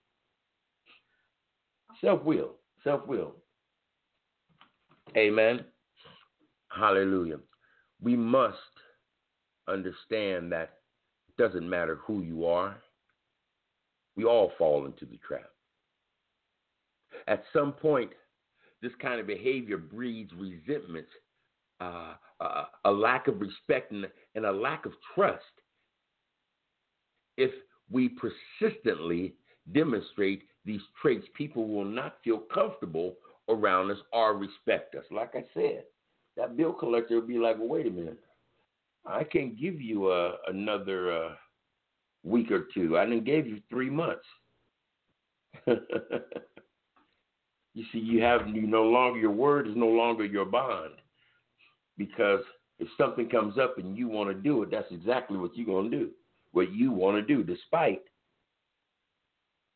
[2.02, 2.52] Self will.
[2.84, 3.36] Self will.
[5.18, 5.66] Amen.
[6.70, 7.40] Hallelujah.
[8.02, 8.58] We must
[9.70, 10.80] understand that
[11.28, 12.78] it doesn't matter who you are,
[14.16, 15.50] we all fall into the trap.
[17.28, 18.12] At some point,
[18.82, 21.08] this kind of behavior breeds resentment,
[21.82, 25.44] uh, uh, a lack of respect, and, and a lack of trust.
[27.38, 27.52] If
[27.92, 29.36] we persistently
[29.74, 33.16] demonstrate these traits, people will not feel comfortable
[33.50, 35.06] around us or respect us.
[35.12, 35.84] Like I said,
[36.38, 38.20] that bill collector will be like, well, wait a minute.
[39.06, 41.30] I can't give you uh, another uh,
[42.24, 42.98] week or two.
[42.98, 44.26] I didn't give you three months.
[45.68, 45.78] you
[47.92, 50.94] see, you have you no longer your word is no longer your bond
[51.98, 52.42] because
[52.80, 55.92] if something comes up and you want to do it, that's exactly what you're going
[55.92, 56.10] to do.
[56.52, 58.02] What you want to do, despite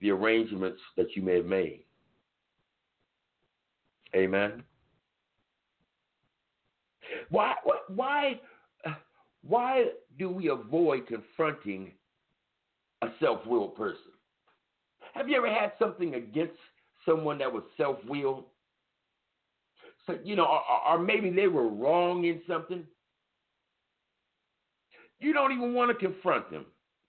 [0.02, 1.84] the arrangements that you may have made.
[4.16, 4.64] Amen.
[7.30, 7.54] Why?
[7.88, 8.40] Why?
[9.46, 9.86] Why
[10.18, 11.92] do we avoid confronting
[13.02, 13.98] a self-willed person?
[15.14, 16.58] Have you ever had something against
[17.06, 18.46] someone that was self-willed?
[20.08, 22.84] So you know, or, or maybe they were wrong in something.
[25.20, 26.66] You don't even want to confront them.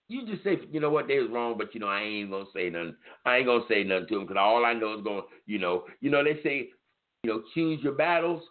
[0.09, 2.45] You just say, you know what, they was wrong, but you know, I ain't gonna
[2.55, 2.95] say nothing.
[3.24, 5.85] I ain't gonna say nothing to them because all I know is going, you know,
[6.01, 6.68] you know, they say,
[7.22, 8.43] you know, choose your battles.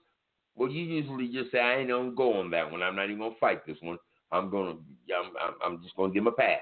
[0.56, 2.84] Well, you usually just say, I ain't gonna go on that one.
[2.84, 3.98] I'm not even gonna fight this one.
[4.32, 4.76] I'm gonna,
[5.16, 6.60] I'm, I'm, just gonna give them a pass.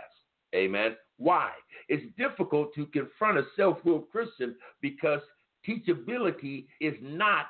[0.55, 0.95] Amen.
[1.17, 1.51] Why?
[1.87, 5.21] It's difficult to confront a self-willed Christian because
[5.67, 7.45] teachability is not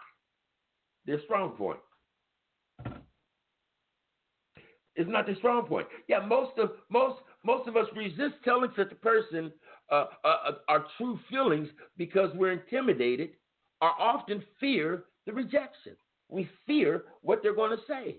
[1.05, 1.79] their strong point.
[4.95, 5.87] It's not their strong point.
[6.07, 9.51] Yeah, most of most most of us resist telling such a person
[9.91, 11.67] uh, uh, uh, our true feelings
[11.97, 13.31] because we're intimidated,
[13.81, 15.95] or often fear the rejection.
[16.31, 18.17] We fear what they're going to say.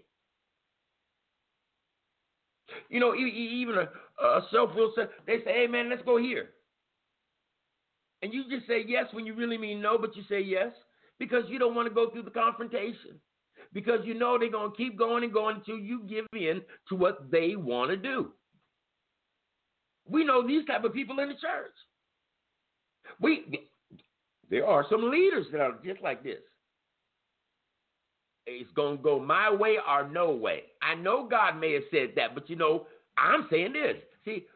[2.89, 6.51] You know, even a, a self-will say, they say, "Hey, man, let's go here,"
[8.23, 10.73] and you just say yes when you really mean no, but you say yes
[11.19, 13.21] because you don't want to go through the confrontation
[13.73, 16.95] because you know they're going to keep going and going until you give in to
[16.95, 18.33] what they want to do.
[20.09, 21.75] We know these type of people in the church.
[23.21, 23.69] We
[24.51, 26.41] there are some leaders that are just like this.
[28.47, 30.65] It's going to go my way or no way.
[30.83, 32.87] I know God may have said that, but you know,
[33.17, 33.97] I'm saying this.
[34.25, 34.47] See,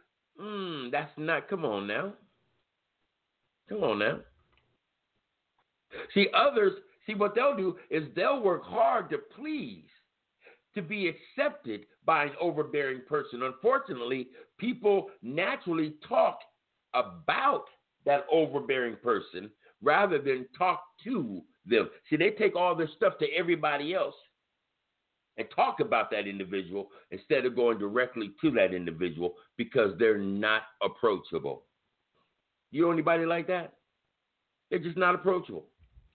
[0.41, 2.12] mm, that's not, come on now.
[3.68, 4.18] Come on now.
[6.14, 6.72] See, others,
[7.07, 9.84] see, what they'll do is they'll work hard to please,
[10.74, 13.43] to be accepted by an overbearing person.
[13.43, 14.28] Unfortunately,
[14.59, 16.39] people naturally talk
[16.95, 17.64] about
[18.05, 19.51] that overbearing person
[19.82, 21.91] rather than talk to them.
[22.09, 24.14] See, they take all this stuff to everybody else
[25.37, 30.62] and talk about that individual instead of going directly to that individual because they're not
[30.83, 31.64] approachable.
[32.71, 33.75] You know anybody like that?
[34.71, 35.67] They're just not approachable.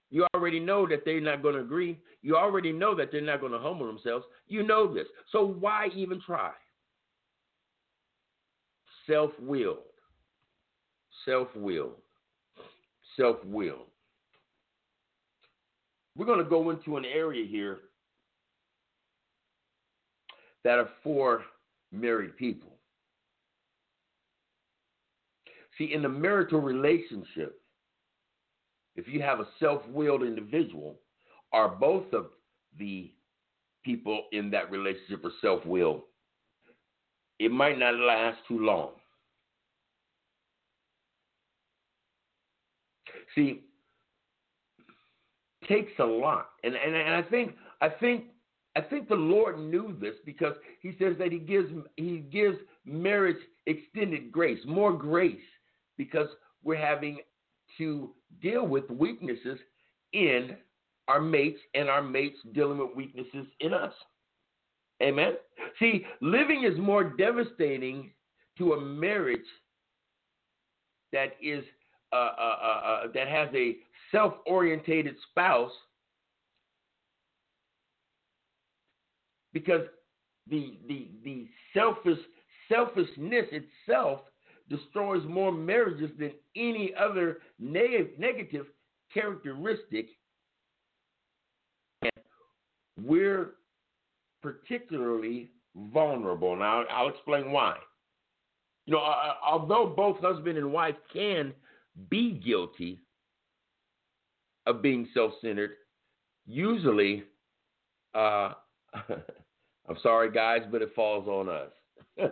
[0.10, 1.98] You already know that they're not going to agree.
[2.22, 4.26] You already know that they're not going to humble themselves.
[4.48, 5.08] You know this.
[5.32, 6.52] So why even try?
[9.10, 9.78] Self willed.
[11.26, 11.96] Self willed.
[13.16, 13.91] Self willed.
[16.16, 17.80] We're going to go into an area here
[20.64, 21.44] that are for
[21.92, 22.74] married people.
[25.78, 27.62] See, in the marital relationship,
[28.96, 31.00] if you have a self willed individual,
[31.54, 32.28] are both of
[32.78, 33.12] the
[33.84, 36.02] people in that relationship are self willed,
[37.40, 38.92] it might not last too long.
[43.34, 43.62] See,
[45.68, 48.26] takes a lot, and, and and I think I think
[48.76, 53.38] I think the Lord knew this because He says that He gives He gives marriage
[53.68, 55.38] extended grace, more grace,
[55.98, 56.28] because
[56.64, 57.20] we're having
[57.78, 59.60] to deal with weaknesses
[60.14, 60.56] in
[61.08, 63.94] our mates and our mates dealing with weaknesses in us.
[65.02, 65.34] Amen.
[65.80, 68.12] See, living is more devastating
[68.58, 69.40] to a marriage
[71.12, 71.64] that is
[72.14, 73.78] uh, uh, uh, uh that has a
[74.12, 75.72] self-orientated spouse
[79.54, 79.82] because
[80.50, 82.20] the the the selfish
[82.70, 84.22] selfishness itself
[84.70, 88.66] destroys more marriages than any other neg- negative
[89.14, 90.08] characteristic.
[92.02, 92.12] And
[93.04, 93.52] we're
[94.42, 96.56] particularly vulnerable.
[96.56, 97.76] Now, I'll explain why.
[98.86, 101.54] You know, uh, although both husband and wife can
[102.10, 103.00] be guilty
[104.66, 105.72] of being self centered,
[106.46, 107.24] usually,
[108.14, 108.54] uh,
[108.94, 111.72] I'm sorry, guys, but it falls on us.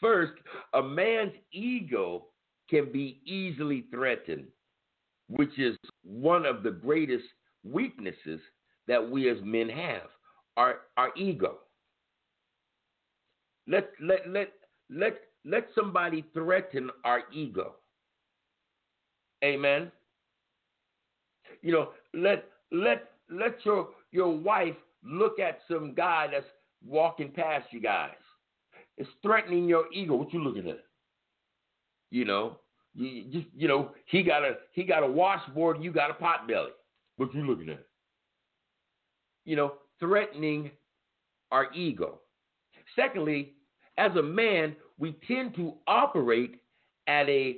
[0.00, 0.32] First,
[0.72, 2.26] a man's ego
[2.70, 4.46] can be easily threatened,
[5.28, 7.24] which is one of the greatest
[7.64, 8.40] weaknesses
[8.86, 10.08] that we as men have
[10.56, 11.58] our, our ego.
[13.66, 14.52] Let, let, let,
[14.90, 17.76] let, let somebody threaten our ego.
[19.42, 19.90] Amen.
[21.64, 26.44] You know, let let let your your wife look at some guy that's
[26.86, 28.10] walking past you guys.
[28.98, 30.14] It's threatening your ego.
[30.14, 30.84] What you looking at?
[32.10, 32.58] You know,
[32.94, 35.82] you just you know he got a he got a washboard.
[35.82, 36.70] You got a pot belly.
[37.16, 37.86] What you looking at?
[39.46, 40.70] You know, threatening
[41.50, 42.20] our ego.
[42.94, 43.54] Secondly,
[43.96, 46.60] as a man, we tend to operate
[47.06, 47.56] at a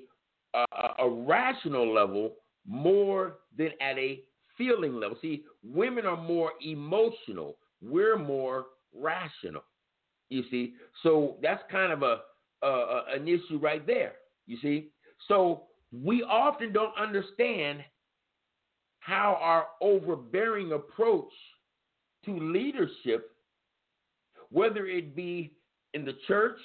[0.55, 0.65] a,
[1.01, 2.35] a rational level
[2.67, 4.21] more than at a
[4.57, 5.17] feeling level.
[5.21, 7.57] See, women are more emotional.
[7.83, 9.63] We're more rational.
[10.29, 12.19] You see, so that's kind of a,
[12.67, 14.15] a an issue right there.
[14.47, 14.89] You see,
[15.29, 17.85] so we often don't understand
[18.99, 21.33] how our overbearing approach
[22.25, 23.31] to leadership,
[24.51, 25.53] whether it be
[25.95, 26.59] in the church,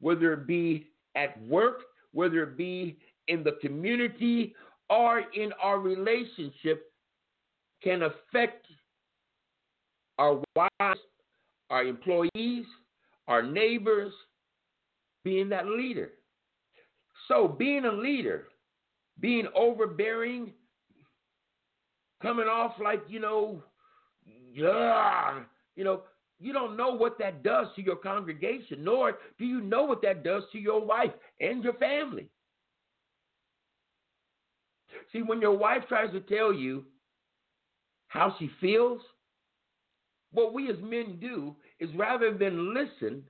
[0.00, 1.80] whether it be at work,
[2.12, 2.98] whether it be
[3.28, 4.54] in the community
[4.90, 6.90] or in our relationship,
[7.82, 8.66] can affect
[10.18, 11.00] our wives,
[11.70, 12.64] our employees,
[13.28, 14.12] our neighbors,
[15.24, 16.10] being that leader.
[17.28, 18.44] So, being a leader,
[19.20, 20.52] being overbearing,
[22.22, 23.62] coming off like, you know,
[24.52, 25.40] yeah,
[25.74, 26.02] you know,
[26.38, 30.22] you don't know what that does to your congregation, nor do you know what that
[30.22, 32.28] does to your wife and your family.
[35.12, 36.84] See, when your wife tries to tell you
[38.08, 39.00] how she feels,
[40.32, 43.22] what we as men do is rather than listen,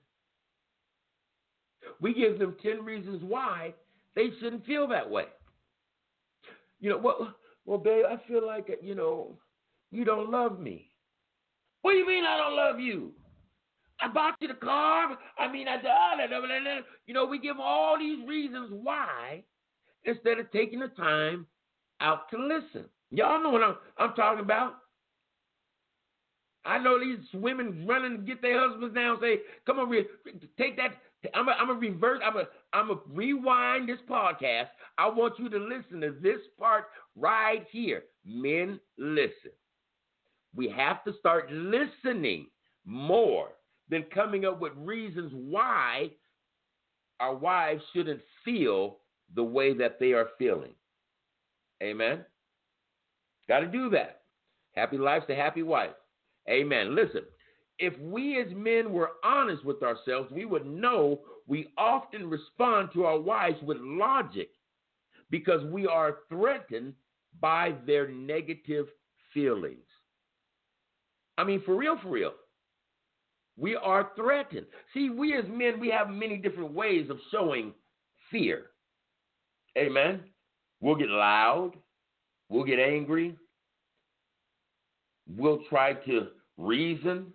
[2.01, 3.75] we give them 10 reasons why
[4.15, 5.27] they shouldn't feel that way.
[6.81, 7.35] You know, well,
[7.65, 9.39] well, babe, I feel like, you know,
[9.91, 10.91] you don't love me.
[11.83, 13.13] What do you mean I don't love you?
[14.01, 15.17] I bought you the car.
[15.39, 15.77] I mean, I.
[17.07, 19.43] You know, we give all these reasons why
[20.07, 21.47] instead of taking the time
[22.01, 22.89] out to listen.
[23.11, 24.75] Y'all know what I'm, I'm talking about.
[26.65, 29.19] I know these women running to get their husbands down.
[29.21, 30.07] Say, "Come on, re-
[30.59, 30.97] take that."
[31.35, 32.21] I'm gonna reverse.
[32.25, 34.67] I'm gonna I'm gonna rewind this podcast.
[34.99, 38.05] I want you to listen to this part right here.
[38.25, 39.53] Men, listen.
[40.55, 42.47] We have to start listening
[42.85, 43.51] more
[43.89, 46.11] than coming up with reasons why
[47.21, 48.99] our wives shouldn't feel
[49.35, 50.73] the way that they are feeling.
[51.83, 52.25] Amen.
[53.49, 54.23] Got to do that.
[54.75, 55.95] Happy life's a happy wife.
[56.49, 56.95] Amen.
[56.95, 57.23] Listen,
[57.79, 63.05] if we as men were honest with ourselves, we would know we often respond to
[63.05, 64.51] our wives with logic
[65.31, 66.95] because we are threatened
[67.41, 68.87] by their negative
[69.35, 69.85] feelings.
[71.39, 72.33] I mean, for real, for real.
[73.59, 74.67] We are threatened.
[74.93, 77.73] See, we as men, we have many different ways of showing
[78.31, 78.67] fear.
[79.77, 80.21] Amen.
[80.81, 81.73] We'll get loud.
[82.49, 83.37] We'll get angry.
[85.37, 87.33] We'll try to reason.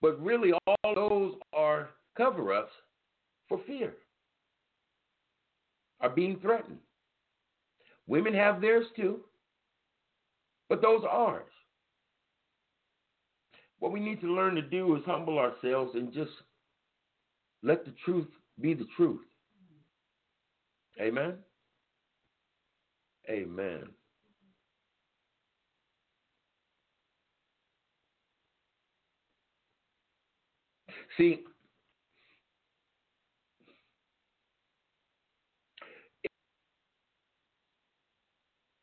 [0.00, 2.72] But really, all those are cover ups
[3.48, 3.94] for fear,
[6.00, 6.78] are being threatened.
[8.06, 9.20] Women have theirs too,
[10.68, 11.50] but those are ours.
[13.80, 16.30] What we need to learn to do is humble ourselves and just
[17.62, 18.28] let the truth
[18.60, 19.20] be the truth.
[21.00, 21.34] Amen.
[23.28, 23.84] Amen.
[31.16, 31.44] See,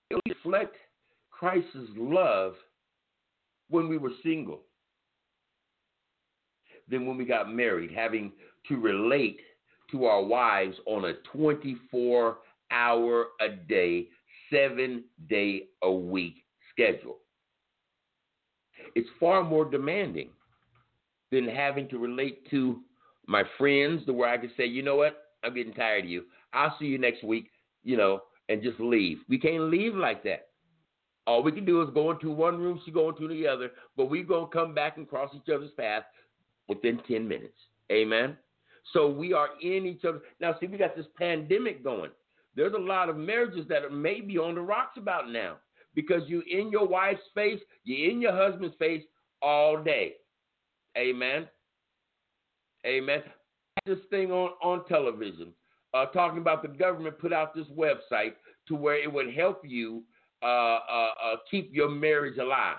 [0.09, 0.75] it reflect
[1.29, 2.55] Christ's love
[3.69, 4.61] when we were single
[6.89, 8.31] than when we got married, having
[8.67, 9.39] to relate
[9.91, 12.37] to our wives on a 24
[12.71, 14.07] hour a day,
[14.51, 17.17] seven day a week schedule.
[18.95, 20.29] It's far more demanding
[21.31, 22.79] than having to relate to
[23.27, 26.23] my friends to where I can say, you know what, I'm getting tired of you.
[26.53, 27.49] I'll see you next week,
[27.83, 29.19] you know, and just leave.
[29.27, 30.47] We can't leave like that.
[31.25, 34.09] All we can do is go into one room, she go into the other, but
[34.09, 36.03] we're gonna come back and cross each other's path
[36.69, 37.57] within 10 minutes.
[37.91, 38.37] Amen.
[38.93, 40.21] So we are in each other.
[40.39, 42.11] Now, see, we got this pandemic going.
[42.55, 45.57] There's a lot of marriages that are maybe on the rocks about now
[45.93, 49.03] because you're in your wife's face, you're in your husband's face
[49.41, 50.13] all day.
[50.97, 51.47] Amen.
[52.85, 53.21] Amen.
[53.85, 55.53] This thing on, on television,
[55.93, 58.33] uh, talking about the government put out this website
[58.67, 60.03] to where it would help you
[60.43, 62.77] uh, uh, uh keep your marriage alive.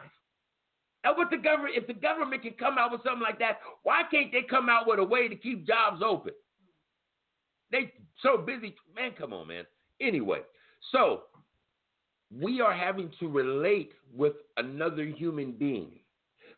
[1.05, 4.33] What the government, if the government can come out with something like that, why can't
[4.33, 6.33] they come out with a way to keep jobs open?
[7.71, 7.93] They
[8.23, 9.13] so busy, man.
[9.19, 9.65] Come on, man.
[10.01, 10.41] Anyway,
[10.93, 11.23] so
[12.31, 15.93] we are having to relate with another human being.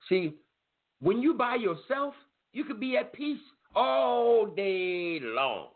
[0.09, 0.35] See,
[1.01, 2.15] when you by yourself,
[2.53, 3.41] you could be at peace
[3.75, 5.69] all day long.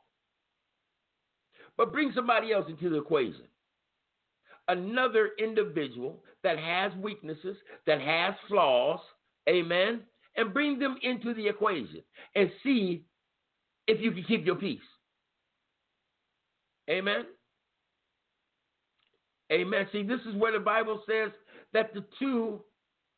[1.76, 3.46] But bring somebody else into the equation
[4.68, 9.00] another individual that has weaknesses, that has flaws,
[9.48, 10.02] amen,
[10.36, 12.02] and bring them into the equation
[12.36, 13.04] and see
[13.88, 14.78] if you can keep your peace.
[16.88, 17.24] Amen.
[19.52, 19.86] Amen.
[19.92, 21.30] See, this is where the Bible says
[21.72, 22.60] that the two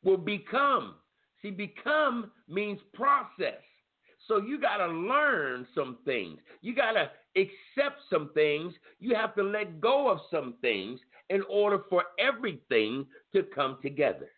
[0.03, 0.95] will become.
[1.41, 3.61] See, become means process.
[4.27, 6.39] So you got to learn some things.
[6.61, 8.73] You got to accept some things.
[8.99, 10.99] You have to let go of some things
[11.29, 14.29] in order for everything to come together.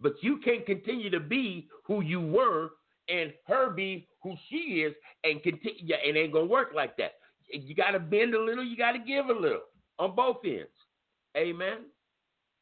[0.00, 2.70] But you can't continue to be who you were
[3.08, 4.94] and her be who she is
[5.24, 5.94] and continue.
[6.04, 7.12] It ain't gonna work like that.
[7.52, 8.64] You got to bend a little.
[8.64, 9.62] You got to give a little
[9.98, 10.68] on both ends.
[11.36, 11.86] Amen.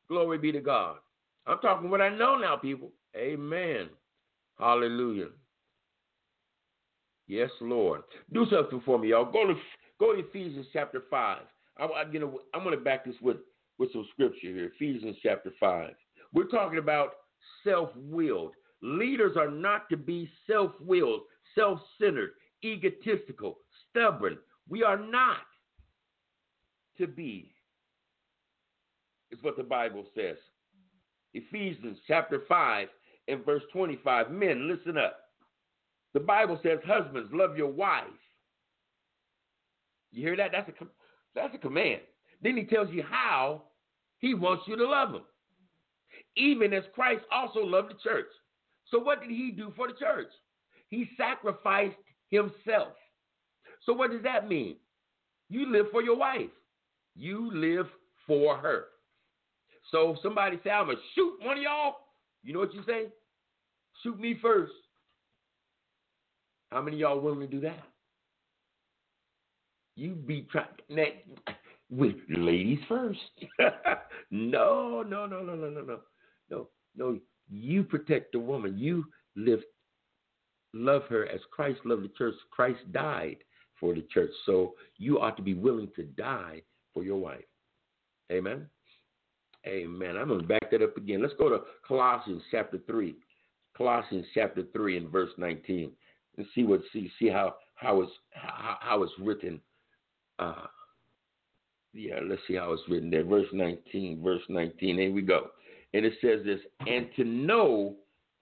[0.09, 0.97] Glory be to God.
[1.47, 2.91] I'm talking what I know now, people.
[3.16, 3.89] Amen.
[4.59, 5.28] Hallelujah.
[7.26, 8.03] Yes, Lord.
[8.32, 9.30] Do something for me, y'all.
[9.30, 9.55] Go to
[10.01, 11.43] go to Ephesians chapter five.
[11.79, 13.39] I, I, I'm going to back this with,
[13.79, 14.72] with some scripture here.
[14.74, 15.91] Ephesians chapter 5.
[16.33, 17.11] We're talking about
[17.64, 18.53] self willed.
[18.83, 21.22] Leaders are not to be self willed,
[21.55, 22.31] self centered,
[22.64, 23.59] egotistical,
[23.91, 24.39] stubborn.
[24.68, 25.39] We are not
[26.99, 27.53] to be,
[29.31, 30.37] is what the Bible says.
[31.35, 32.89] Ephesians chapter 5
[33.29, 34.31] and verse 25.
[34.31, 35.16] Men, listen up.
[36.14, 38.05] The Bible says, Husbands, love your wife.
[40.11, 40.51] You hear that?
[40.53, 40.72] That's a,
[41.39, 42.01] that's a command.
[42.43, 43.62] Then he tells you how
[44.18, 45.22] he wants you to love him.
[46.36, 48.26] Even as Christ also loved the church.
[48.91, 50.28] So, what did he do for the church?
[50.89, 51.97] He sacrificed
[52.30, 52.95] himself.
[53.84, 54.76] So, what does that mean?
[55.49, 56.51] You live for your wife,
[57.16, 57.86] you live
[58.26, 58.86] for her.
[59.91, 61.97] So, if somebody say, I'm going to shoot one of y'all,
[62.43, 63.07] you know what you say?
[64.03, 64.72] Shoot me first.
[66.70, 67.82] How many y'all willing to do that?
[69.99, 70.68] You be trying
[71.90, 73.18] with ladies first.
[74.30, 76.01] no, no, no, no, no, no, no,
[76.49, 77.18] no, no.
[77.51, 78.78] You protect the woman.
[78.78, 79.59] You live,
[80.72, 82.36] love her as Christ loved the church.
[82.53, 83.38] Christ died
[83.80, 86.62] for the church, so you ought to be willing to die
[86.94, 87.44] for your wife.
[88.30, 88.68] Amen.
[89.66, 90.16] Amen.
[90.16, 91.22] I'm going to back that up again.
[91.22, 93.16] Let's go to Colossians chapter three.
[93.76, 95.90] Colossians chapter three and verse 19,
[96.36, 99.61] and see what see see how how it's how, how it's written.
[100.39, 100.66] Uh,
[101.93, 103.24] yeah, let's see how it's written there.
[103.24, 104.99] Verse 19, verse 19.
[104.99, 105.49] Here we go.
[105.95, 107.97] And it says this, and to know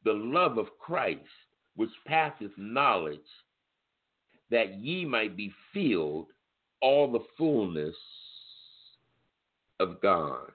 [0.05, 1.21] the love of Christ,
[1.77, 3.19] which passeth knowledge,
[4.51, 6.27] that ye might be filled
[6.83, 7.95] all the fullness
[9.81, 10.51] of God.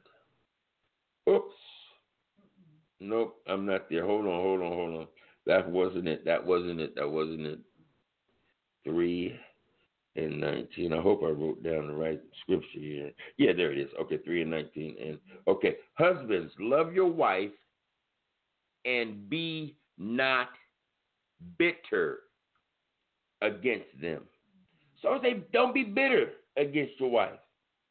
[1.30, 1.56] Oops.
[3.00, 4.06] Nope, I'm not there.
[4.06, 5.08] Hold on, hold on, hold on.
[5.48, 6.24] That wasn't it.
[6.26, 6.96] That wasn't it.
[6.96, 7.60] That wasn't it.
[8.84, 9.36] Three
[10.16, 10.94] and 19.
[10.94, 13.12] I hope I wrote down the right scripture here.
[13.38, 13.90] Yeah, there it is.
[14.02, 14.96] Okay, 3 and 19.
[15.04, 17.52] And okay, husbands, love your wife
[18.86, 20.50] and be not
[21.58, 22.20] bitter
[23.42, 24.24] against them.
[25.02, 27.40] So they don't be bitter against your wife.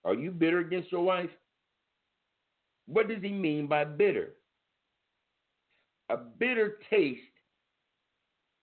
[0.04, 1.30] Are you bitter against your wife?
[2.86, 4.30] What does he mean by bitter?
[6.10, 7.20] A bitter taste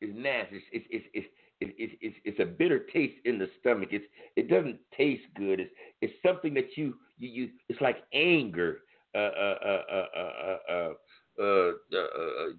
[0.02, 0.62] is nasty.
[0.72, 1.28] It's, it's, it's,
[1.60, 3.90] it, it, it's, it's a bitter taste in the stomach.
[3.92, 4.06] It's
[4.36, 5.60] it doesn't taste good.
[5.60, 8.80] It's it's something that you you, you it's like anger.
[9.16, 10.94] Uh, uh,
[11.42, 12.50] uh,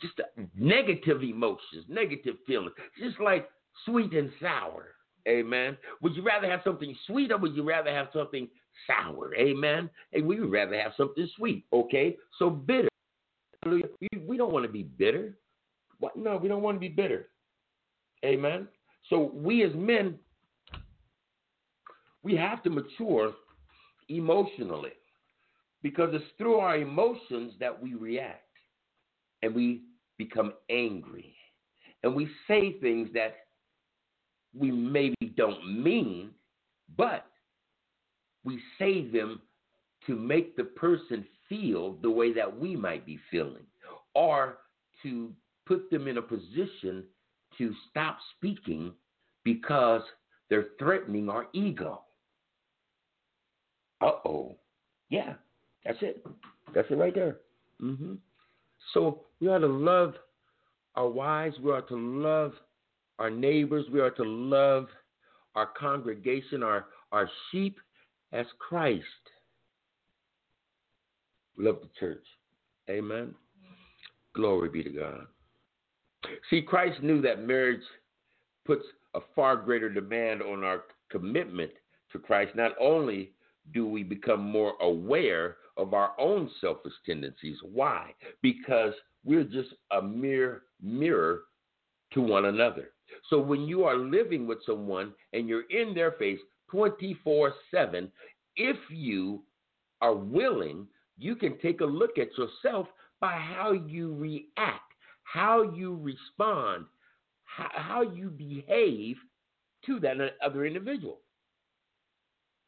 [0.00, 0.20] just
[0.56, 3.48] negative emotions, negative feelings, just like
[3.84, 4.94] sweet and sour.
[5.28, 5.76] Amen.
[6.02, 8.48] Would you rather have something sweet or would you rather have something
[8.86, 9.34] sour?
[9.34, 9.90] Amen.
[10.12, 11.64] And we would rather have something sweet.
[11.72, 12.16] Okay.
[12.38, 12.88] So bitter.
[13.66, 13.82] We,
[14.26, 15.36] we don't want to be bitter.
[15.98, 16.16] What?
[16.16, 17.28] No, we don't want to be bitter.
[18.24, 18.68] Amen.
[19.08, 20.18] So we as men,
[22.22, 23.32] we have to mature
[24.08, 24.92] emotionally
[25.82, 28.42] because it's through our emotions that we react
[29.42, 29.82] and we
[30.18, 31.34] become angry
[32.02, 33.36] and we say things that
[34.56, 36.30] we maybe don't mean,
[36.96, 37.26] but
[38.44, 39.40] we say them
[40.06, 43.64] to make the person feel the way that we might be feeling
[44.14, 44.58] or
[45.02, 45.32] to
[45.66, 47.04] put them in a position
[47.58, 48.92] to stop speaking
[49.44, 50.02] because
[50.48, 52.02] they're threatening our ego.
[54.00, 54.56] Uh oh.
[55.10, 55.34] Yeah,
[55.84, 56.24] that's it.
[56.74, 57.38] That's it right there.
[57.82, 58.14] Mm-hmm.
[58.94, 60.14] So we ought to love
[60.94, 61.56] our wives.
[61.62, 62.52] We ought to love
[63.18, 63.86] our neighbors.
[63.92, 64.86] We ought to love
[65.54, 67.78] our congregation, our, our sheep
[68.32, 69.04] as Christ.
[71.56, 72.24] Love the church.
[72.88, 73.34] Amen.
[74.34, 75.26] Glory be to God.
[76.50, 77.82] See, Christ knew that marriage
[78.64, 81.70] puts a far greater demand on our commitment
[82.12, 82.54] to Christ.
[82.54, 83.32] Not only
[83.72, 87.56] do we become more aware of our own selfish tendencies.
[87.62, 88.14] Why?
[88.42, 88.92] Because
[89.24, 91.42] we're just a mere mirror
[92.12, 92.90] to one another.
[93.30, 96.38] So when you are living with someone and you're in their face
[96.70, 98.10] 24 7,
[98.56, 99.42] if you
[100.00, 102.88] are willing, you can take a look at yourself
[103.20, 104.92] by how you react
[105.32, 106.86] how you respond,
[107.44, 109.16] how, you behave
[109.86, 111.20] to that other individual.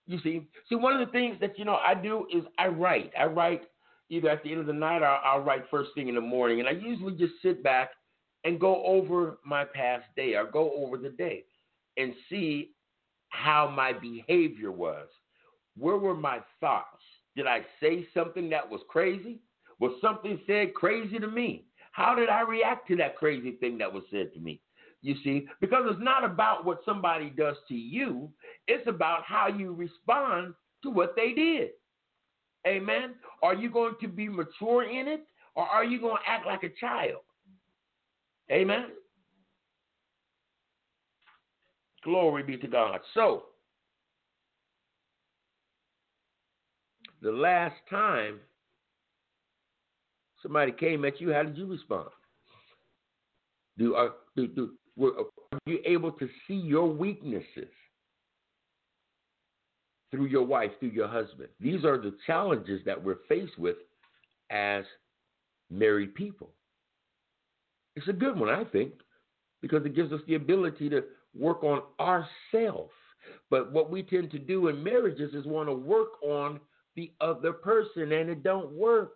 [0.07, 3.13] You see, see, one of the things that you know I do is I write.
[3.19, 3.63] I write
[4.09, 6.61] either at the end of the night or I'll write first thing in the morning,
[6.61, 7.91] and I usually just sit back
[8.45, 11.45] and go over my past day or go over the day
[11.97, 12.73] and see
[13.29, 15.07] how my behavior was.
[15.77, 17.03] Where were my thoughts?
[17.37, 19.41] Did I say something that was crazy?
[19.79, 21.67] Was something said crazy to me?
[22.01, 24.59] How did I react to that crazy thing that was said to me?
[25.03, 28.31] You see, because it's not about what somebody does to you,
[28.67, 31.73] it's about how you respond to what they did.
[32.67, 33.17] Amen.
[33.43, 36.63] Are you going to be mature in it Or are you going to act like
[36.63, 37.21] a child?
[38.51, 38.87] Amen.
[42.03, 43.01] Glory be to God.
[43.13, 43.45] So,
[47.21, 48.41] the last time
[50.43, 52.09] somebody came at you, how did you respond?
[53.79, 55.13] Do are, do, do, were,
[55.53, 57.71] are you able to see your weaknesses
[60.11, 61.49] through your wife, through your husband?
[61.61, 63.77] These are the challenges that we're faced with
[64.51, 64.85] as
[65.71, 66.51] married people.
[67.97, 68.93] It's a good one, I think,
[69.63, 71.05] because it gives us the ability to
[71.39, 72.93] work on ourselves.
[73.51, 76.61] But what we tend to do in marriages is want to work on
[76.97, 79.13] the other person, and it don't work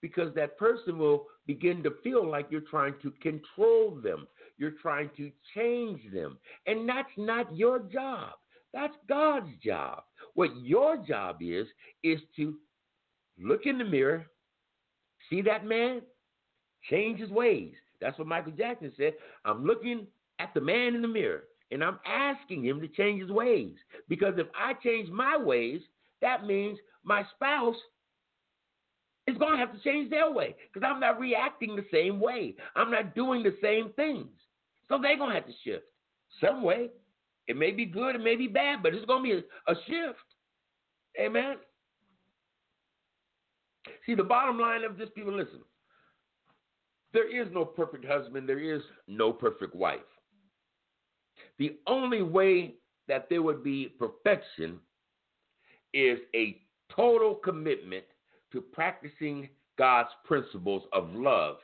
[0.00, 4.26] because that person will begin to feel like you're trying to control them.
[4.58, 6.38] You're trying to change them.
[6.66, 8.32] And that's not your job.
[8.72, 10.02] That's God's job.
[10.34, 11.66] What your job is,
[12.02, 12.56] is to
[13.38, 14.26] look in the mirror,
[15.30, 16.02] see that man,
[16.90, 17.74] change his ways.
[18.00, 19.14] That's what Michael Jackson said.
[19.44, 20.06] I'm looking
[20.38, 23.74] at the man in the mirror and I'm asking him to change his ways.
[24.08, 25.80] Because if I change my ways,
[26.20, 27.76] that means my spouse
[29.28, 32.54] is going to have to change their way because I'm not reacting the same way.
[32.74, 34.26] I'm not doing the same things.
[34.88, 35.84] So they're going to have to shift
[36.40, 36.88] some way.
[37.46, 39.74] It may be good, it may be bad, but it's going to be a, a
[39.86, 40.18] shift.
[41.20, 41.56] Amen.
[44.06, 45.60] See, the bottom line of this, people, listen.
[47.12, 50.00] There is no perfect husband, there is no perfect wife.
[51.58, 52.74] The only way
[53.08, 54.78] that there would be perfection
[55.94, 56.60] is a
[56.94, 58.04] total commitment
[58.52, 61.56] to practicing God's principles of love.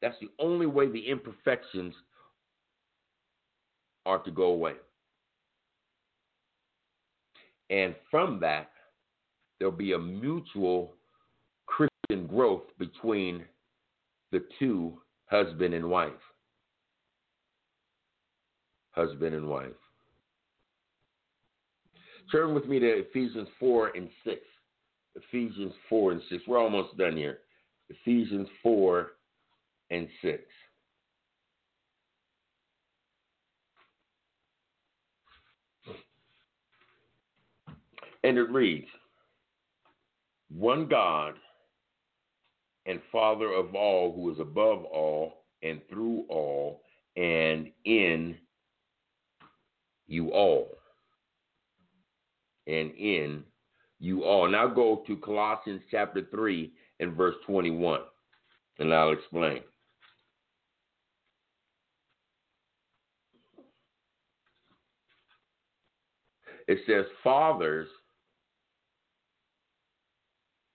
[0.00, 1.94] That's the only way the imperfections
[4.04, 4.74] are to go away.
[7.70, 8.70] And from that,
[9.58, 10.94] there'll be a mutual
[11.66, 13.44] Christian growth between
[14.32, 16.12] the two, husband and wife.
[18.90, 19.70] Husband and wife.
[22.32, 24.38] Turn with me to Ephesians 4 and 6.
[25.16, 26.42] Ephesians 4 and 6.
[26.48, 27.40] We're almost done here.
[27.90, 29.08] Ephesians 4
[29.90, 30.42] and 6.
[38.24, 38.86] And it reads
[40.48, 41.34] One God
[42.86, 46.80] and Father of all, who is above all and through all
[47.14, 48.36] and in
[50.06, 50.78] you all.
[52.72, 53.44] And in
[54.00, 54.48] you all.
[54.48, 58.00] Now go to Colossians chapter 3 and verse 21,
[58.78, 59.60] and I'll explain.
[66.66, 67.88] It says, Fathers,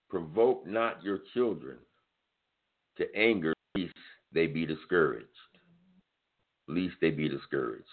[0.08, 1.78] provoke not your children
[2.98, 3.92] to anger, lest
[4.32, 5.26] they be discouraged.
[6.68, 7.84] Lest they be discouraged.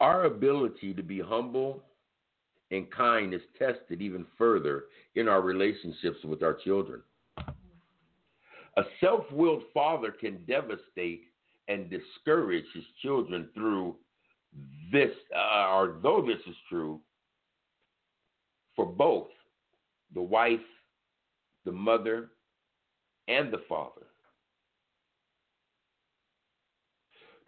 [0.00, 1.82] Our ability to be humble
[2.70, 4.84] and kind is tested even further
[5.14, 7.02] in our relationships with our children.
[7.38, 11.22] A self willed father can devastate
[11.68, 13.96] and discourage his children through
[14.92, 17.00] this, uh, or though this is true,
[18.74, 19.28] for both
[20.14, 20.60] the wife,
[21.64, 22.30] the mother,
[23.28, 24.06] and the father.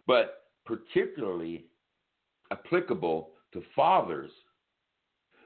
[0.07, 1.65] But particularly
[2.51, 4.31] applicable to fathers,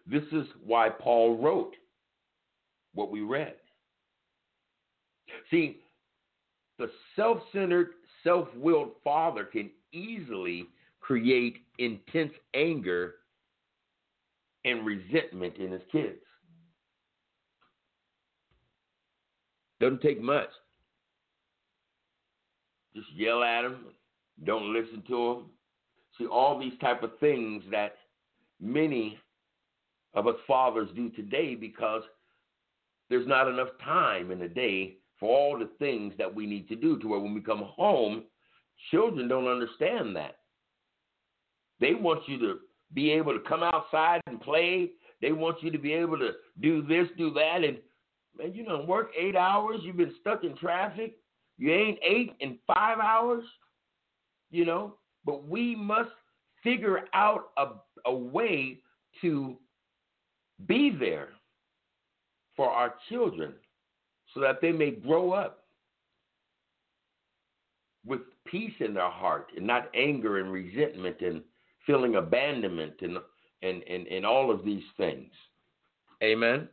[0.06, 1.76] this is why Paul wrote
[2.94, 3.56] what we read.
[5.50, 5.80] See,
[6.78, 7.90] the self centered,
[8.24, 10.68] self willed father can easily
[11.00, 13.16] create intense anger
[14.66, 16.20] and resentment in his kids.
[19.80, 20.50] Doesn't take much.
[22.96, 23.86] Just yell at them,
[24.46, 25.46] don't listen to them.
[26.18, 27.96] See, all these type of things that
[28.62, 29.18] many
[30.14, 32.04] of us fathers do today because
[33.10, 36.76] there's not enough time in the day for all the things that we need to
[36.76, 38.24] do to where when we come home,
[38.92, 40.38] children don't understand that.
[41.80, 42.60] They want you to
[42.94, 44.92] be able to come outside and play.
[45.22, 47.78] They want you to be able to do this, do that, and
[48.38, 49.80] man, you don't work ate hours.
[49.84, 51.18] You've been stuck in traffic.
[51.58, 53.44] You ain't eight in five hours.
[54.52, 54.96] You know,
[55.26, 56.12] but we must
[56.64, 57.68] figure out a,
[58.06, 58.80] a way
[59.22, 59.58] to
[60.68, 61.30] be there
[62.56, 63.54] for our children
[64.34, 65.66] so that they may grow up
[68.06, 71.42] with peace in their heart and not anger and resentment and
[71.86, 73.18] feeling abandonment and
[73.62, 75.32] and, and, and all of these things.
[76.22, 76.68] Amen.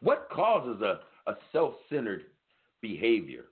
[0.00, 2.22] What causes a, a self centered
[2.80, 3.44] behavior?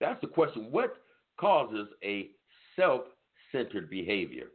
[0.00, 0.68] That's the question.
[0.70, 0.96] What
[1.38, 2.30] causes a
[2.76, 3.02] self
[3.52, 4.48] centered behavior?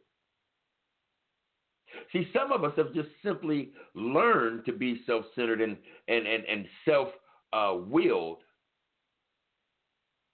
[2.12, 5.78] See, some of us have just simply learned to be self centered and,
[6.08, 7.10] and, and, and self
[7.54, 8.40] uh, willed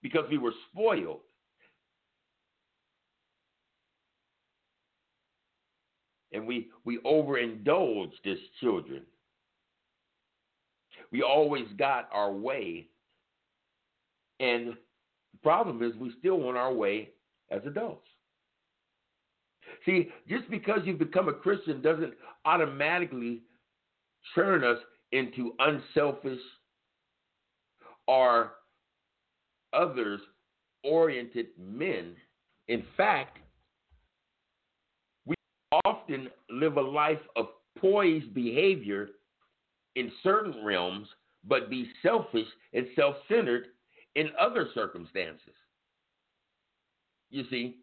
[0.02, 1.22] because we were spoiled.
[6.32, 9.02] And we, we overindulged as children.
[11.12, 12.90] We always got our way.
[14.40, 14.76] And
[15.44, 17.10] problem is, we still want our way
[17.52, 18.08] as adults.
[19.86, 22.14] See, just because you've become a Christian doesn't
[22.46, 23.42] automatically
[24.36, 24.78] turn us
[25.12, 26.40] into unselfish
[28.08, 28.54] or
[29.74, 30.22] others
[30.84, 32.16] oriented men.
[32.68, 33.38] In fact,
[35.26, 35.36] we
[35.86, 39.10] often live a life of poised behavior
[39.96, 41.08] in certain realms,
[41.46, 43.68] but be selfish and self centered
[44.18, 45.54] in other circumstances.
[47.30, 47.78] You see?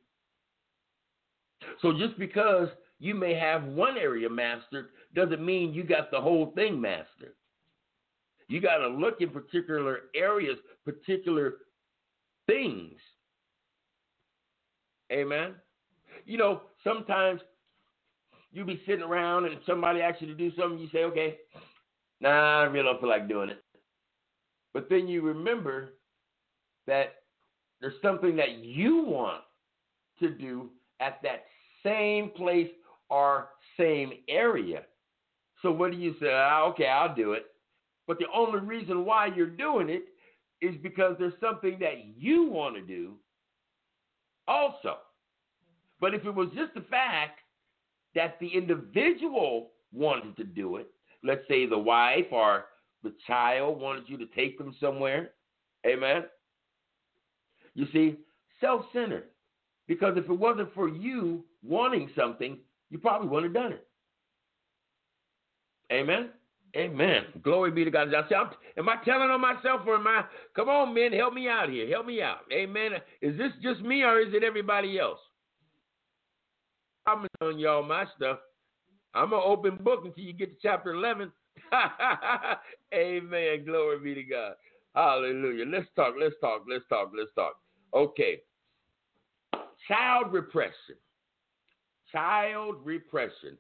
[1.80, 2.68] So just because
[2.99, 7.35] you may have one area mastered doesn't mean you got the whole thing mastered.
[8.49, 11.55] You got to look in particular areas, particular
[12.47, 12.99] things.
[15.12, 15.55] Amen.
[16.26, 17.41] You know, sometimes
[18.53, 21.37] you be sitting around and somebody asks you to do something, you say, okay,
[22.20, 23.62] nah, I really don't feel like doing it.
[24.72, 25.95] But then you remember
[26.87, 27.16] that
[27.80, 29.43] there's something that you want
[30.20, 30.70] to do
[31.01, 31.45] at that
[31.85, 32.70] same place
[33.11, 34.82] or same area.
[35.62, 36.30] So what do you say?
[36.32, 37.47] Ah, okay, I'll do it.
[38.07, 40.05] But the only reason why you're doing it
[40.61, 43.14] is because there's something that you want to do
[44.47, 44.99] also.
[46.01, 47.41] But if it was just the fact
[48.14, 50.89] that the individual wanted to do it,
[51.22, 52.66] let's say the wife or
[53.03, 55.30] the child wanted you to take them somewhere,
[55.87, 56.24] amen?
[57.75, 58.16] You see,
[58.61, 59.25] self centered.
[59.87, 62.59] Because if it wasn't for you wanting something,
[62.91, 63.87] you probably wouldn't have done it.
[65.93, 66.31] Amen?
[66.77, 67.25] Amen.
[67.43, 68.12] Glory be to God.
[68.14, 68.35] I say,
[68.79, 70.25] am I telling on myself or am I?
[70.57, 71.89] Come on, men, help me out here.
[71.89, 72.39] Help me out.
[72.53, 72.93] Amen.
[73.20, 75.18] Is this just me or is it everybody else?
[77.07, 78.39] I'm telling y'all my stuff.
[79.14, 81.31] I'm an open book until you get to chapter 11.
[82.95, 83.64] Amen.
[83.64, 84.55] Glory be to God.
[84.97, 85.66] Hallelujah.
[85.66, 86.14] Let's talk.
[86.18, 86.64] Let's talk.
[86.68, 87.12] Let's talk.
[87.16, 87.55] Let's talk.
[87.95, 88.40] Okay.
[89.88, 90.97] Child repression.
[92.11, 93.57] Child repression.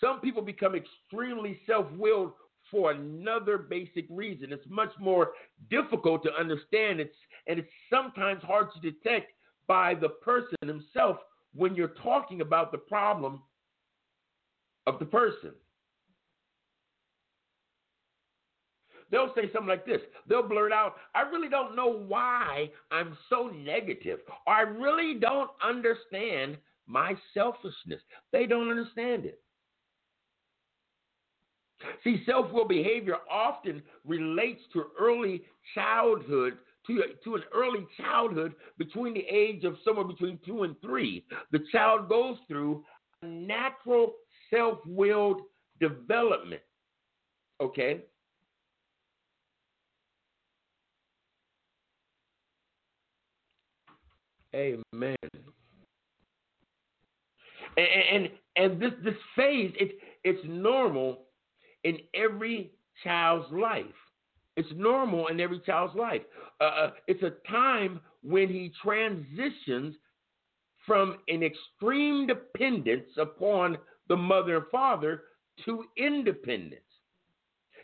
[0.00, 2.32] Some people become extremely self willed
[2.70, 4.52] for another basic reason.
[4.52, 5.32] It's much more
[5.70, 7.16] difficult to understand, it's,
[7.46, 9.32] and it's sometimes hard to detect
[9.66, 11.16] by the person himself
[11.54, 13.42] when you're talking about the problem
[14.86, 15.52] of the person.
[19.10, 20.00] They'll say something like this.
[20.28, 25.50] They'll blurt out, I really don't know why I'm so negative, or I really don't
[25.64, 26.56] understand
[26.86, 28.00] my selfishness.
[28.32, 29.40] They don't understand it.
[32.04, 35.42] See, self will behavior often relates to early
[35.74, 41.24] childhood, to, to an early childhood between the age of somewhere between two and three.
[41.52, 42.84] The child goes through
[43.22, 44.12] a natural
[44.50, 45.40] self willed
[45.80, 46.62] development.
[47.62, 48.02] Okay?
[54.54, 55.16] Amen.
[57.76, 59.92] And, and and this this phase it's
[60.24, 61.22] it's normal
[61.84, 62.72] in every
[63.02, 63.84] child's life.
[64.56, 66.22] It's normal in every child's life.
[66.60, 69.94] Uh, uh, it's a time when he transitions
[70.86, 73.78] from an extreme dependence upon
[74.08, 75.22] the mother and father
[75.64, 76.80] to independence.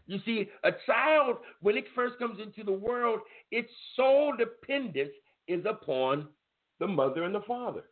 [0.07, 5.13] You see, a child, when it first comes into the world, its sole dependence
[5.49, 6.29] is upon
[6.81, 7.85] the mother and the father.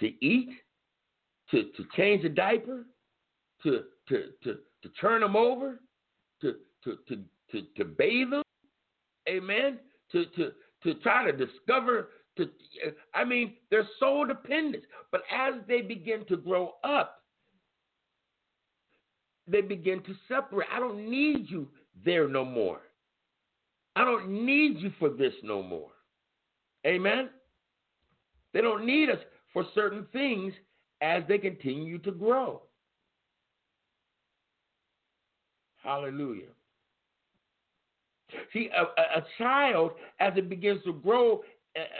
[0.00, 0.50] To eat,
[1.50, 2.84] to, to change a diaper,
[3.62, 5.80] to, to, to, to turn them over,
[6.40, 8.42] to, to, to, to, to bathe them,
[9.28, 9.78] amen,
[10.12, 10.52] to, to,
[10.82, 12.48] to try to discover, to,
[13.14, 14.84] I mean, they're so dependent.
[15.12, 17.20] But as they begin to grow up,
[19.46, 20.68] they begin to separate.
[20.72, 21.68] I don't need you
[22.04, 22.80] there no more.
[23.96, 25.90] I don't need you for this no more.
[26.86, 27.30] Amen?
[28.54, 29.18] They don't need us
[29.52, 30.54] for certain things
[31.02, 32.62] as they continue to grow.
[35.82, 36.48] Hallelujah.
[38.52, 41.42] See, a, a, child, as it begins to grow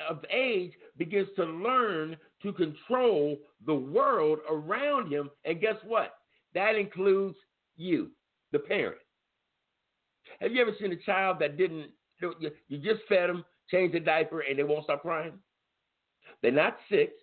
[0.09, 3.37] of age, begins to learn to control
[3.67, 5.31] the world around him.
[5.45, 6.15] And guess what?
[6.55, 7.37] That includes
[7.77, 8.11] you,
[8.53, 8.97] the parent.
[10.41, 11.91] Have you ever seen a child that didn't,
[12.21, 15.39] you, you just fed them, changed the diaper, and they won't stop crying?
[16.45, 17.15] They're not sick,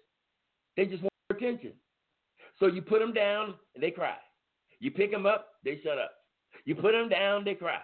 [0.76, 1.74] they just want attention.
[2.60, 4.16] So you put them down and they cry.
[4.80, 6.10] You pick them up, they shut up.
[6.66, 7.82] You put them down, they cry.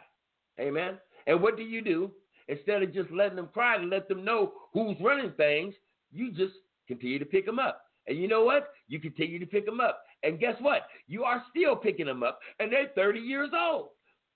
[0.60, 0.98] Amen.
[1.28, 2.10] And what do you do?
[2.48, 5.76] Instead of just letting them cry and let them know who's running things,
[6.12, 6.56] you just
[6.88, 7.84] continue to pick them up.
[8.08, 8.70] And you know what?
[8.88, 10.02] You continue to pick them up.
[10.24, 10.88] And guess what?
[11.06, 13.90] You are still picking them up, and they're 30 years old.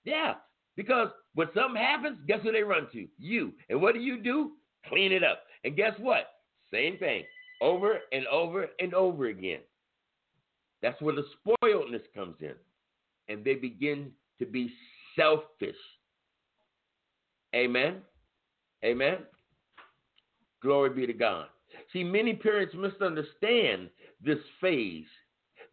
[0.04, 0.34] Yeah,
[0.76, 3.08] because when something happens, guess who they run to?
[3.18, 3.54] You.
[3.70, 4.52] And what do you do?
[4.86, 5.40] Clean it up.
[5.64, 6.28] And guess what?
[6.72, 7.24] Same thing
[7.60, 9.60] over and over and over again.
[10.82, 12.54] That's where the spoiledness comes in.
[13.28, 14.10] And they begin
[14.40, 14.72] to be
[15.16, 15.76] selfish.
[17.54, 17.98] Amen.
[18.84, 19.18] Amen.
[20.60, 21.46] Glory be to God.
[21.92, 23.88] See, many parents misunderstand
[24.24, 25.06] this phase.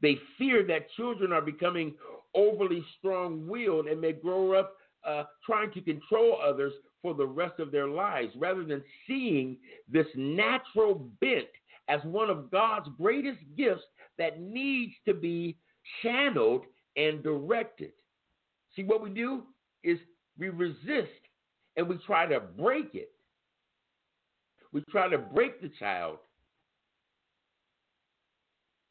[0.02, 1.96] They fear that children are becoming
[2.36, 4.76] overly strong willed and may grow up
[5.08, 9.58] uh, trying to control others for the rest of their lives rather than seeing
[9.92, 11.48] this natural bent
[11.88, 13.84] as one of God's greatest gifts
[14.18, 15.58] that needs to be
[16.02, 16.64] channeled
[16.96, 17.92] and directed.
[18.76, 19.44] See, what we do
[19.84, 19.98] is
[20.38, 21.10] we resist
[21.78, 23.12] and we try to break it.
[24.72, 26.18] We try to break the child,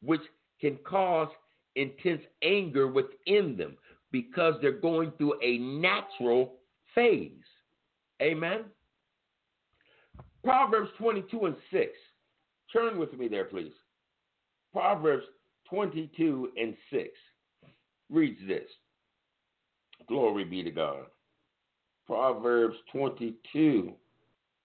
[0.01, 0.21] which
[0.59, 1.29] can cause
[1.75, 3.77] intense anger within them
[4.11, 6.55] because they're going through a natural
[6.93, 7.31] phase.
[8.21, 8.65] Amen.
[10.43, 11.85] Proverbs 22 and 6.
[12.71, 13.73] Turn with me there, please.
[14.73, 15.25] Proverbs
[15.69, 17.09] 22 and 6
[18.09, 18.67] reads this.
[20.07, 21.05] Glory be to God.
[22.07, 23.93] Proverbs 22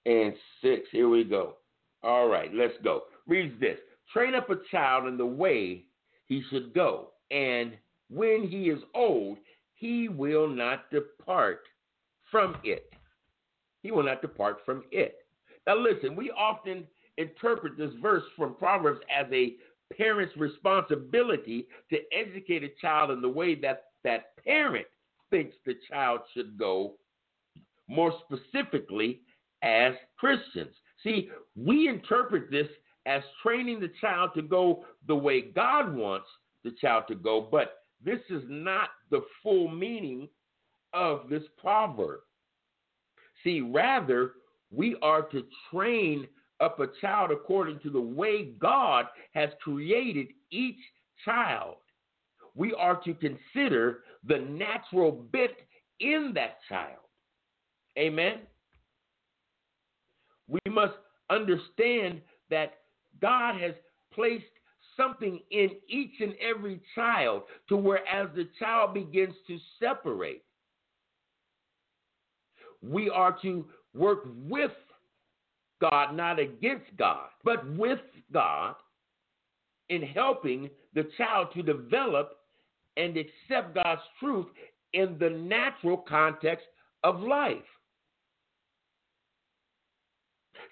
[0.06, 0.82] and 6.
[0.90, 1.56] Here we go.
[2.02, 3.02] All right, let's go.
[3.26, 3.78] Reads this
[4.12, 5.84] Train up a child in the way
[6.26, 7.72] he should go, and
[8.10, 9.38] when he is old,
[9.74, 11.60] he will not depart
[12.30, 12.90] from it.
[13.84, 15.18] He will not depart from it.
[15.66, 16.84] Now, listen, we often
[17.18, 19.56] interpret this verse from Proverbs as a
[19.94, 24.86] parent's responsibility to educate a child in the way that that parent
[25.30, 26.94] thinks the child should go,
[27.86, 29.20] more specifically,
[29.62, 30.74] as Christians.
[31.02, 32.68] See, we interpret this
[33.04, 36.26] as training the child to go the way God wants
[36.64, 40.26] the child to go, but this is not the full meaning
[40.94, 42.20] of this proverb.
[43.44, 44.32] See, rather,
[44.70, 46.26] we are to train
[46.60, 50.78] up a child according to the way God has created each
[51.24, 51.76] child.
[52.54, 55.56] We are to consider the natural bit
[56.00, 57.00] in that child.
[57.98, 58.38] Amen.
[60.48, 60.94] We must
[61.30, 62.20] understand
[62.50, 62.78] that
[63.20, 63.74] God has
[64.12, 64.44] placed
[64.96, 70.44] something in each and every child to where as the child begins to separate,
[72.88, 73.64] we are to
[73.94, 74.72] work with
[75.80, 78.00] God, not against God, but with
[78.32, 78.74] God
[79.88, 82.38] in helping the child to develop
[82.96, 84.46] and accept God's truth
[84.92, 86.66] in the natural context
[87.02, 87.56] of life.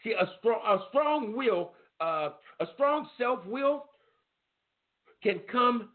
[0.05, 3.87] See, a strong, a strong will, uh, a strong self will
[5.23, 5.91] can come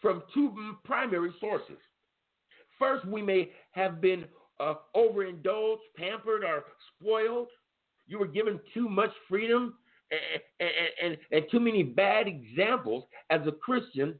[0.00, 0.52] from two
[0.84, 1.76] primary sources.
[2.78, 4.24] First, we may have been
[4.62, 6.64] uh, overindulged, pampered, or
[6.96, 7.48] spoiled.
[8.06, 9.74] You were given too much freedom
[10.60, 10.70] and,
[11.02, 14.18] and, and, too many bad examples as a Christian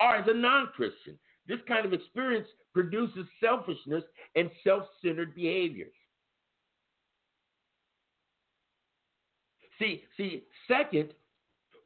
[0.00, 1.18] or as a non Christian.
[1.48, 4.04] This kind of experience produces selfishness
[4.36, 5.92] and self centered behaviors.
[9.78, 11.14] See, see, second,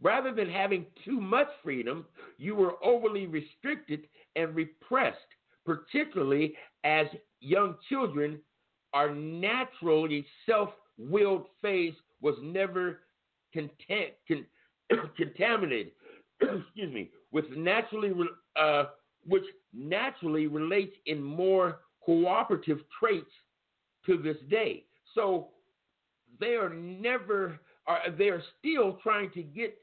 [0.03, 2.05] rather than having too much freedom,
[2.39, 5.19] you were overly restricted and repressed,
[5.65, 7.07] particularly as
[7.45, 8.41] young children
[8.93, 13.01] are naturally self willed phase was never
[13.53, 14.47] content, con,
[15.17, 15.93] contaminated
[16.41, 18.13] excuse me with naturally
[18.57, 18.85] uh,
[19.27, 23.31] which naturally relates in more cooperative traits
[24.07, 24.85] to this day.
[25.15, 25.49] So
[26.41, 29.77] they are never are they are still trying to get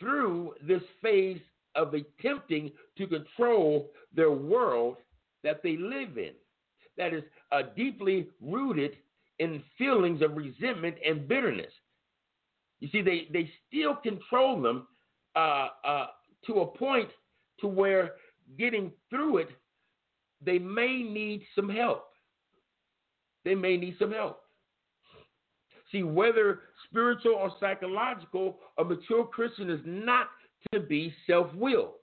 [0.00, 1.40] through this phase
[1.74, 4.96] of attempting to control their world
[5.42, 6.32] that they live in
[6.96, 8.96] that is uh, deeply rooted
[9.38, 11.72] in feelings of resentment and bitterness.
[12.80, 14.86] You see, they, they still control them
[15.34, 16.06] uh, uh,
[16.46, 17.08] to a point
[17.60, 18.12] to where
[18.58, 19.48] getting through it,
[20.44, 22.08] they may need some help.
[23.44, 24.40] They may need some help.
[25.90, 30.28] See, whether spiritual or psychological, a mature Christian is not
[30.72, 31.94] to be self willed.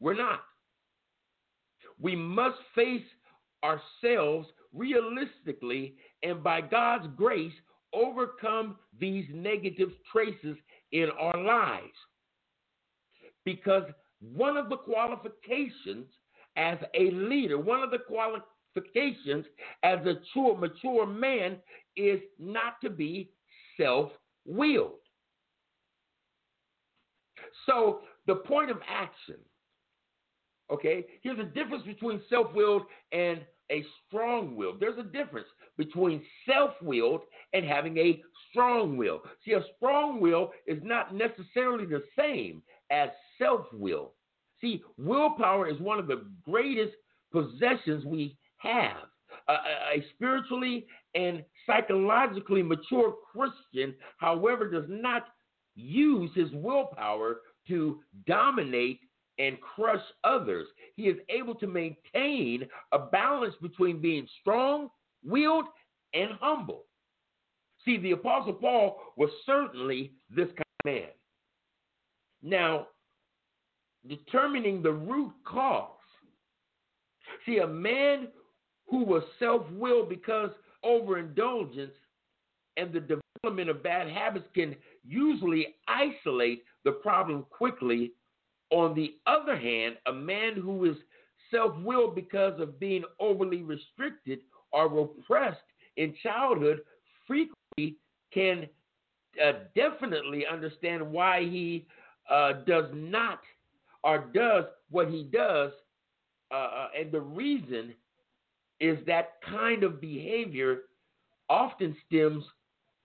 [0.00, 0.40] We're not.
[2.00, 3.04] We must face
[3.64, 7.52] ourselves realistically and by God's grace
[7.92, 10.56] overcome these negative traces
[10.92, 11.94] in our lives.
[13.44, 13.84] Because
[14.20, 16.06] one of the qualifications
[16.56, 19.46] as a leader, one of the qualifications
[19.82, 21.56] as a true, mature man
[21.96, 23.30] is not to be
[23.76, 24.10] self
[24.44, 24.98] willed.
[27.66, 29.36] So, the point of action,
[30.70, 33.40] okay, here's a difference between self willed and
[33.70, 34.74] a strong will.
[34.78, 39.22] There's a difference between self willed and having a strong will.
[39.44, 44.12] See, a strong will is not necessarily the same as self will.
[44.60, 46.94] See, willpower is one of the greatest
[47.32, 48.96] possessions we have.
[49.48, 55.26] A, a, spiritually and psychologically mature Christian, however, does not
[55.74, 59.00] use his willpower to dominate
[59.38, 60.66] and crush others.
[60.96, 64.88] He is able to maintain a balance between being strong
[65.24, 65.66] willed
[66.14, 66.84] and humble.
[67.84, 71.08] See, the Apostle Paul was certainly this kind of man.
[72.42, 72.88] Now,
[74.06, 75.90] determining the root cause.
[77.46, 78.28] See, a man
[78.86, 80.50] who was self willed because
[80.84, 81.92] overindulgence
[82.76, 84.76] and the development of bad habits can
[85.06, 88.12] usually isolate the problem quickly.
[88.70, 90.96] On the other hand, a man who is
[91.50, 94.40] self willed because of being overly restricted
[94.72, 95.60] or repressed
[95.96, 96.80] in childhood
[97.26, 97.96] frequently
[98.32, 98.66] can
[99.42, 101.86] uh, definitely understand why he
[102.30, 103.40] uh, does not
[104.04, 105.72] or does what he does.
[106.50, 107.94] Uh, uh, and the reason
[108.80, 110.82] is that kind of behavior
[111.48, 112.44] often stems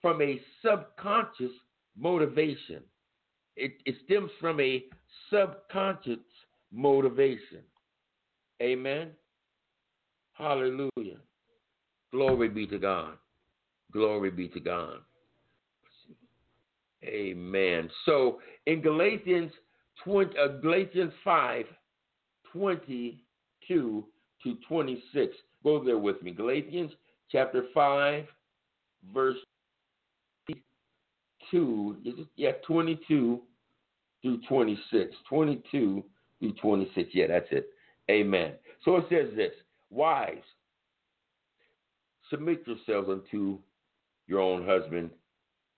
[0.01, 1.51] from a subconscious
[1.97, 2.82] motivation.
[3.56, 4.84] It, it stems from a
[5.30, 6.20] subconscious
[6.72, 7.62] motivation.
[8.62, 9.11] Amen.
[10.34, 11.18] Hallelujah.
[12.11, 13.18] Glory be to God.
[13.91, 14.98] Glory be to God.
[17.03, 17.90] Amen.
[18.06, 19.52] So in Galatians
[20.03, 21.65] 20, uh, Galatians 5,
[22.52, 24.06] 22
[24.44, 25.36] to 26.
[25.64, 26.32] Go there with me.
[26.32, 26.91] Galatians
[27.32, 28.26] chapter 5,
[29.14, 29.38] verse
[31.54, 32.28] 2.
[32.36, 33.42] Yeah, 22
[34.22, 35.16] through 26.
[35.30, 36.04] 22
[36.40, 37.10] through 26.
[37.14, 37.70] Yeah, that's it.
[38.10, 38.54] Amen.
[38.84, 39.54] So it says this
[39.90, 40.44] Wives,
[42.30, 43.60] submit yourselves unto
[44.28, 45.12] your own husband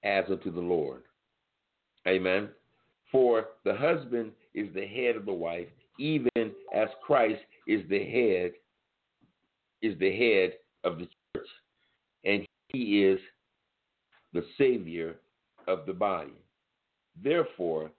[0.04, 1.04] as unto the Lord.
[2.08, 2.50] Amen.
[3.12, 5.68] For the husband is the head of the wife,
[6.00, 6.30] even
[6.74, 8.52] as Christ is the head
[9.82, 10.54] is the head
[10.84, 11.48] of the church,
[12.24, 13.20] and he is
[14.34, 15.18] the savior
[15.68, 16.34] of the body.
[17.22, 17.92] Therefore,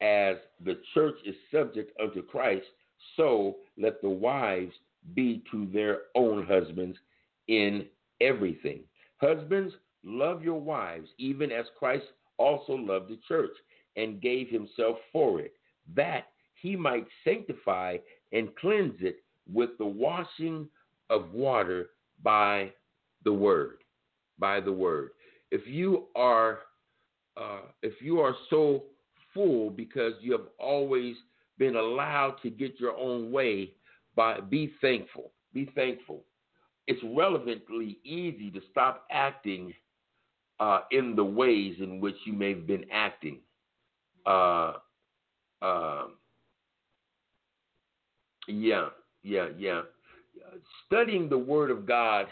[0.00, 2.66] as the church is subject unto Christ,
[3.16, 4.72] so let the wives
[5.14, 6.96] be to their own husbands
[7.48, 7.86] in
[8.20, 8.80] everything.
[9.20, 9.74] Husbands,
[10.04, 12.04] love your wives, even as Christ
[12.38, 13.52] also loved the church
[13.96, 15.54] and gave himself for it,
[15.94, 17.98] that he might sanctify
[18.32, 19.22] and cleanse it
[19.52, 20.68] with the washing
[21.10, 21.90] of water
[22.22, 22.72] by
[23.24, 23.78] the word.
[24.38, 25.10] By the word.
[25.50, 26.60] If you are
[27.36, 28.84] uh, if you are so
[29.34, 31.16] full because you have always
[31.58, 33.72] been allowed to get your own way,
[34.14, 35.32] by be thankful.
[35.54, 36.24] Be thankful.
[36.86, 39.72] It's relevantly easy to stop acting
[40.60, 43.38] uh, in the ways in which you may have been acting
[44.26, 44.74] uh,
[45.60, 46.04] uh,
[48.48, 48.88] yeah,
[49.22, 49.82] yeah, yeah.
[50.86, 52.26] Studying the Word of God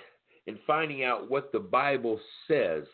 [0.46, 2.84] and finding out what the Bible says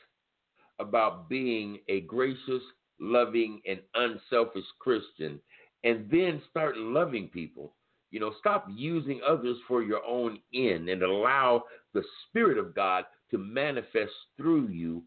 [0.78, 2.62] about being a gracious,
[3.00, 5.40] loving, and unselfish Christian,
[5.84, 7.74] and then start loving people.
[8.10, 13.04] You know, stop using others for your own end and allow the Spirit of God
[13.30, 15.02] to manifest through you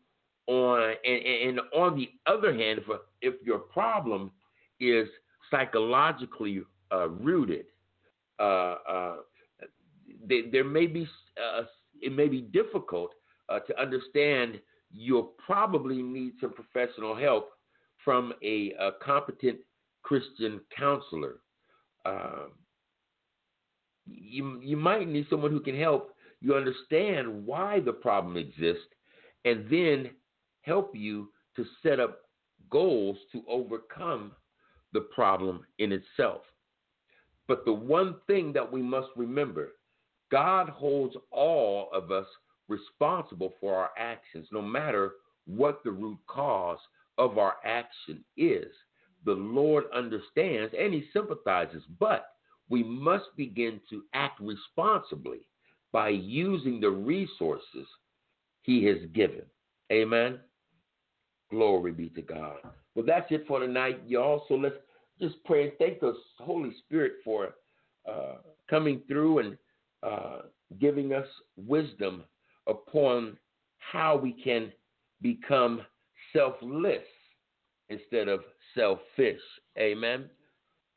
[0.48, 4.32] on and, and on the other hand, if, if your problem
[4.80, 5.08] is
[5.52, 7.66] psychologically uh, rooted,
[8.40, 9.16] uh, uh,
[10.28, 11.64] they, there may be uh,
[12.02, 13.12] it may be difficult
[13.48, 14.60] uh, to understand.
[14.92, 17.52] You'll probably need some professional help
[18.04, 19.60] from a, a competent
[20.04, 21.42] Christian counselor.
[22.06, 22.54] Um,
[24.06, 28.88] you you might need someone who can help you understand why the problem exists,
[29.46, 30.12] and then
[30.62, 32.22] help you to set up
[32.70, 34.32] goals to overcome
[34.94, 36.42] the problem in itself.
[37.48, 39.74] But the one thing that we must remember
[40.32, 42.28] God holds all of us
[42.70, 45.14] responsible for our actions, no matter
[45.46, 46.80] what the root cause
[47.18, 48.72] of our action is.
[49.26, 52.28] The Lord understands and He sympathizes, but
[52.70, 55.42] we must begin to act responsibly
[55.92, 57.88] by using the resources
[58.62, 59.44] He has given.
[59.92, 60.40] Amen.
[61.50, 62.58] Glory be to God.
[62.96, 64.44] Well, that's it for tonight, y'all.
[64.48, 64.76] So let's
[65.20, 67.56] just pray and thank the Holy Spirit for
[68.10, 68.36] uh,
[68.70, 69.58] coming through and
[70.04, 70.40] uh,
[70.80, 71.28] giving us
[71.58, 72.24] wisdom
[72.70, 73.38] upon
[73.80, 74.72] how we can
[75.22, 75.82] become
[76.34, 77.04] selfless
[77.90, 78.42] instead of
[78.76, 79.40] selfish.
[79.78, 80.30] Amen.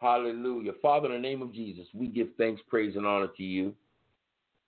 [0.01, 0.73] Hallelujah.
[0.83, 3.75] Father, in the name of Jesus, we give thanks, praise, and honor to you.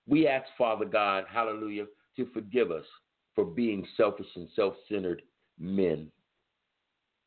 [0.07, 1.87] We ask, Father God, hallelujah,
[2.17, 2.85] to forgive us
[3.35, 5.23] for being selfish and self centered
[5.59, 6.11] men.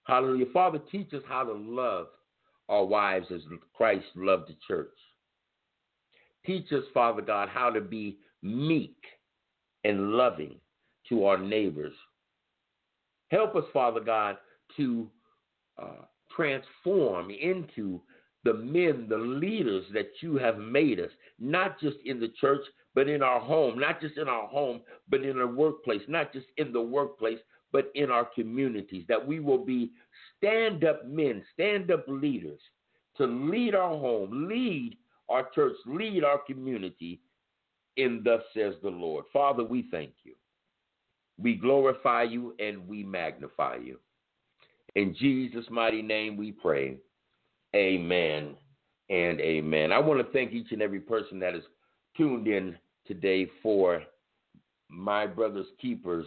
[0.03, 0.45] Hallelujah.
[0.53, 2.07] Father, teach us how to love
[2.69, 3.41] our wives as
[3.73, 4.95] Christ loved the church.
[6.45, 8.95] Teach us, Father God, how to be meek
[9.83, 10.55] and loving
[11.09, 11.93] to our neighbors.
[13.29, 14.37] Help us, Father God,
[14.77, 15.07] to
[15.81, 16.05] uh,
[16.35, 18.01] transform into
[18.43, 22.61] the men, the leaders that you have made us, not just in the church,
[22.95, 26.47] but in our home, not just in our home, but in our workplace, not just
[26.57, 27.39] in the workplace,
[27.71, 29.91] but in our communities, that we will be
[30.37, 32.59] stand up men, stand up leaders
[33.17, 34.97] to lead our home, lead
[35.29, 37.19] our church, lead our community
[37.98, 39.26] in thus says the Lord.
[39.34, 40.34] Father, we thank you.
[41.40, 43.99] We glorify you and we magnify you.
[44.95, 46.98] In Jesus' mighty name we pray.
[47.76, 48.56] Amen
[49.10, 49.91] and amen.
[49.91, 51.64] I want to thank each and every person that is
[52.15, 52.76] tuned in
[53.06, 54.02] today for
[54.90, 56.26] my brother's keepers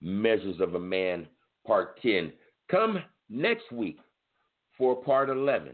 [0.00, 1.26] measures of a man
[1.66, 2.32] part 10
[2.70, 3.98] come next week
[4.78, 5.72] for part 11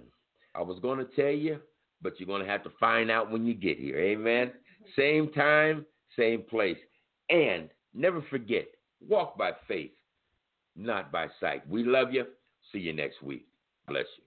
[0.55, 1.59] i was going to tell you
[2.03, 4.51] but you're going to have to find out when you get here amen
[4.97, 5.85] same time
[6.17, 6.79] same place.
[7.31, 8.67] And never forget
[9.07, 9.91] walk by faith
[10.77, 11.67] not by sight.
[11.69, 12.27] We love you.
[12.73, 13.47] See you next week.
[13.89, 14.26] Bless you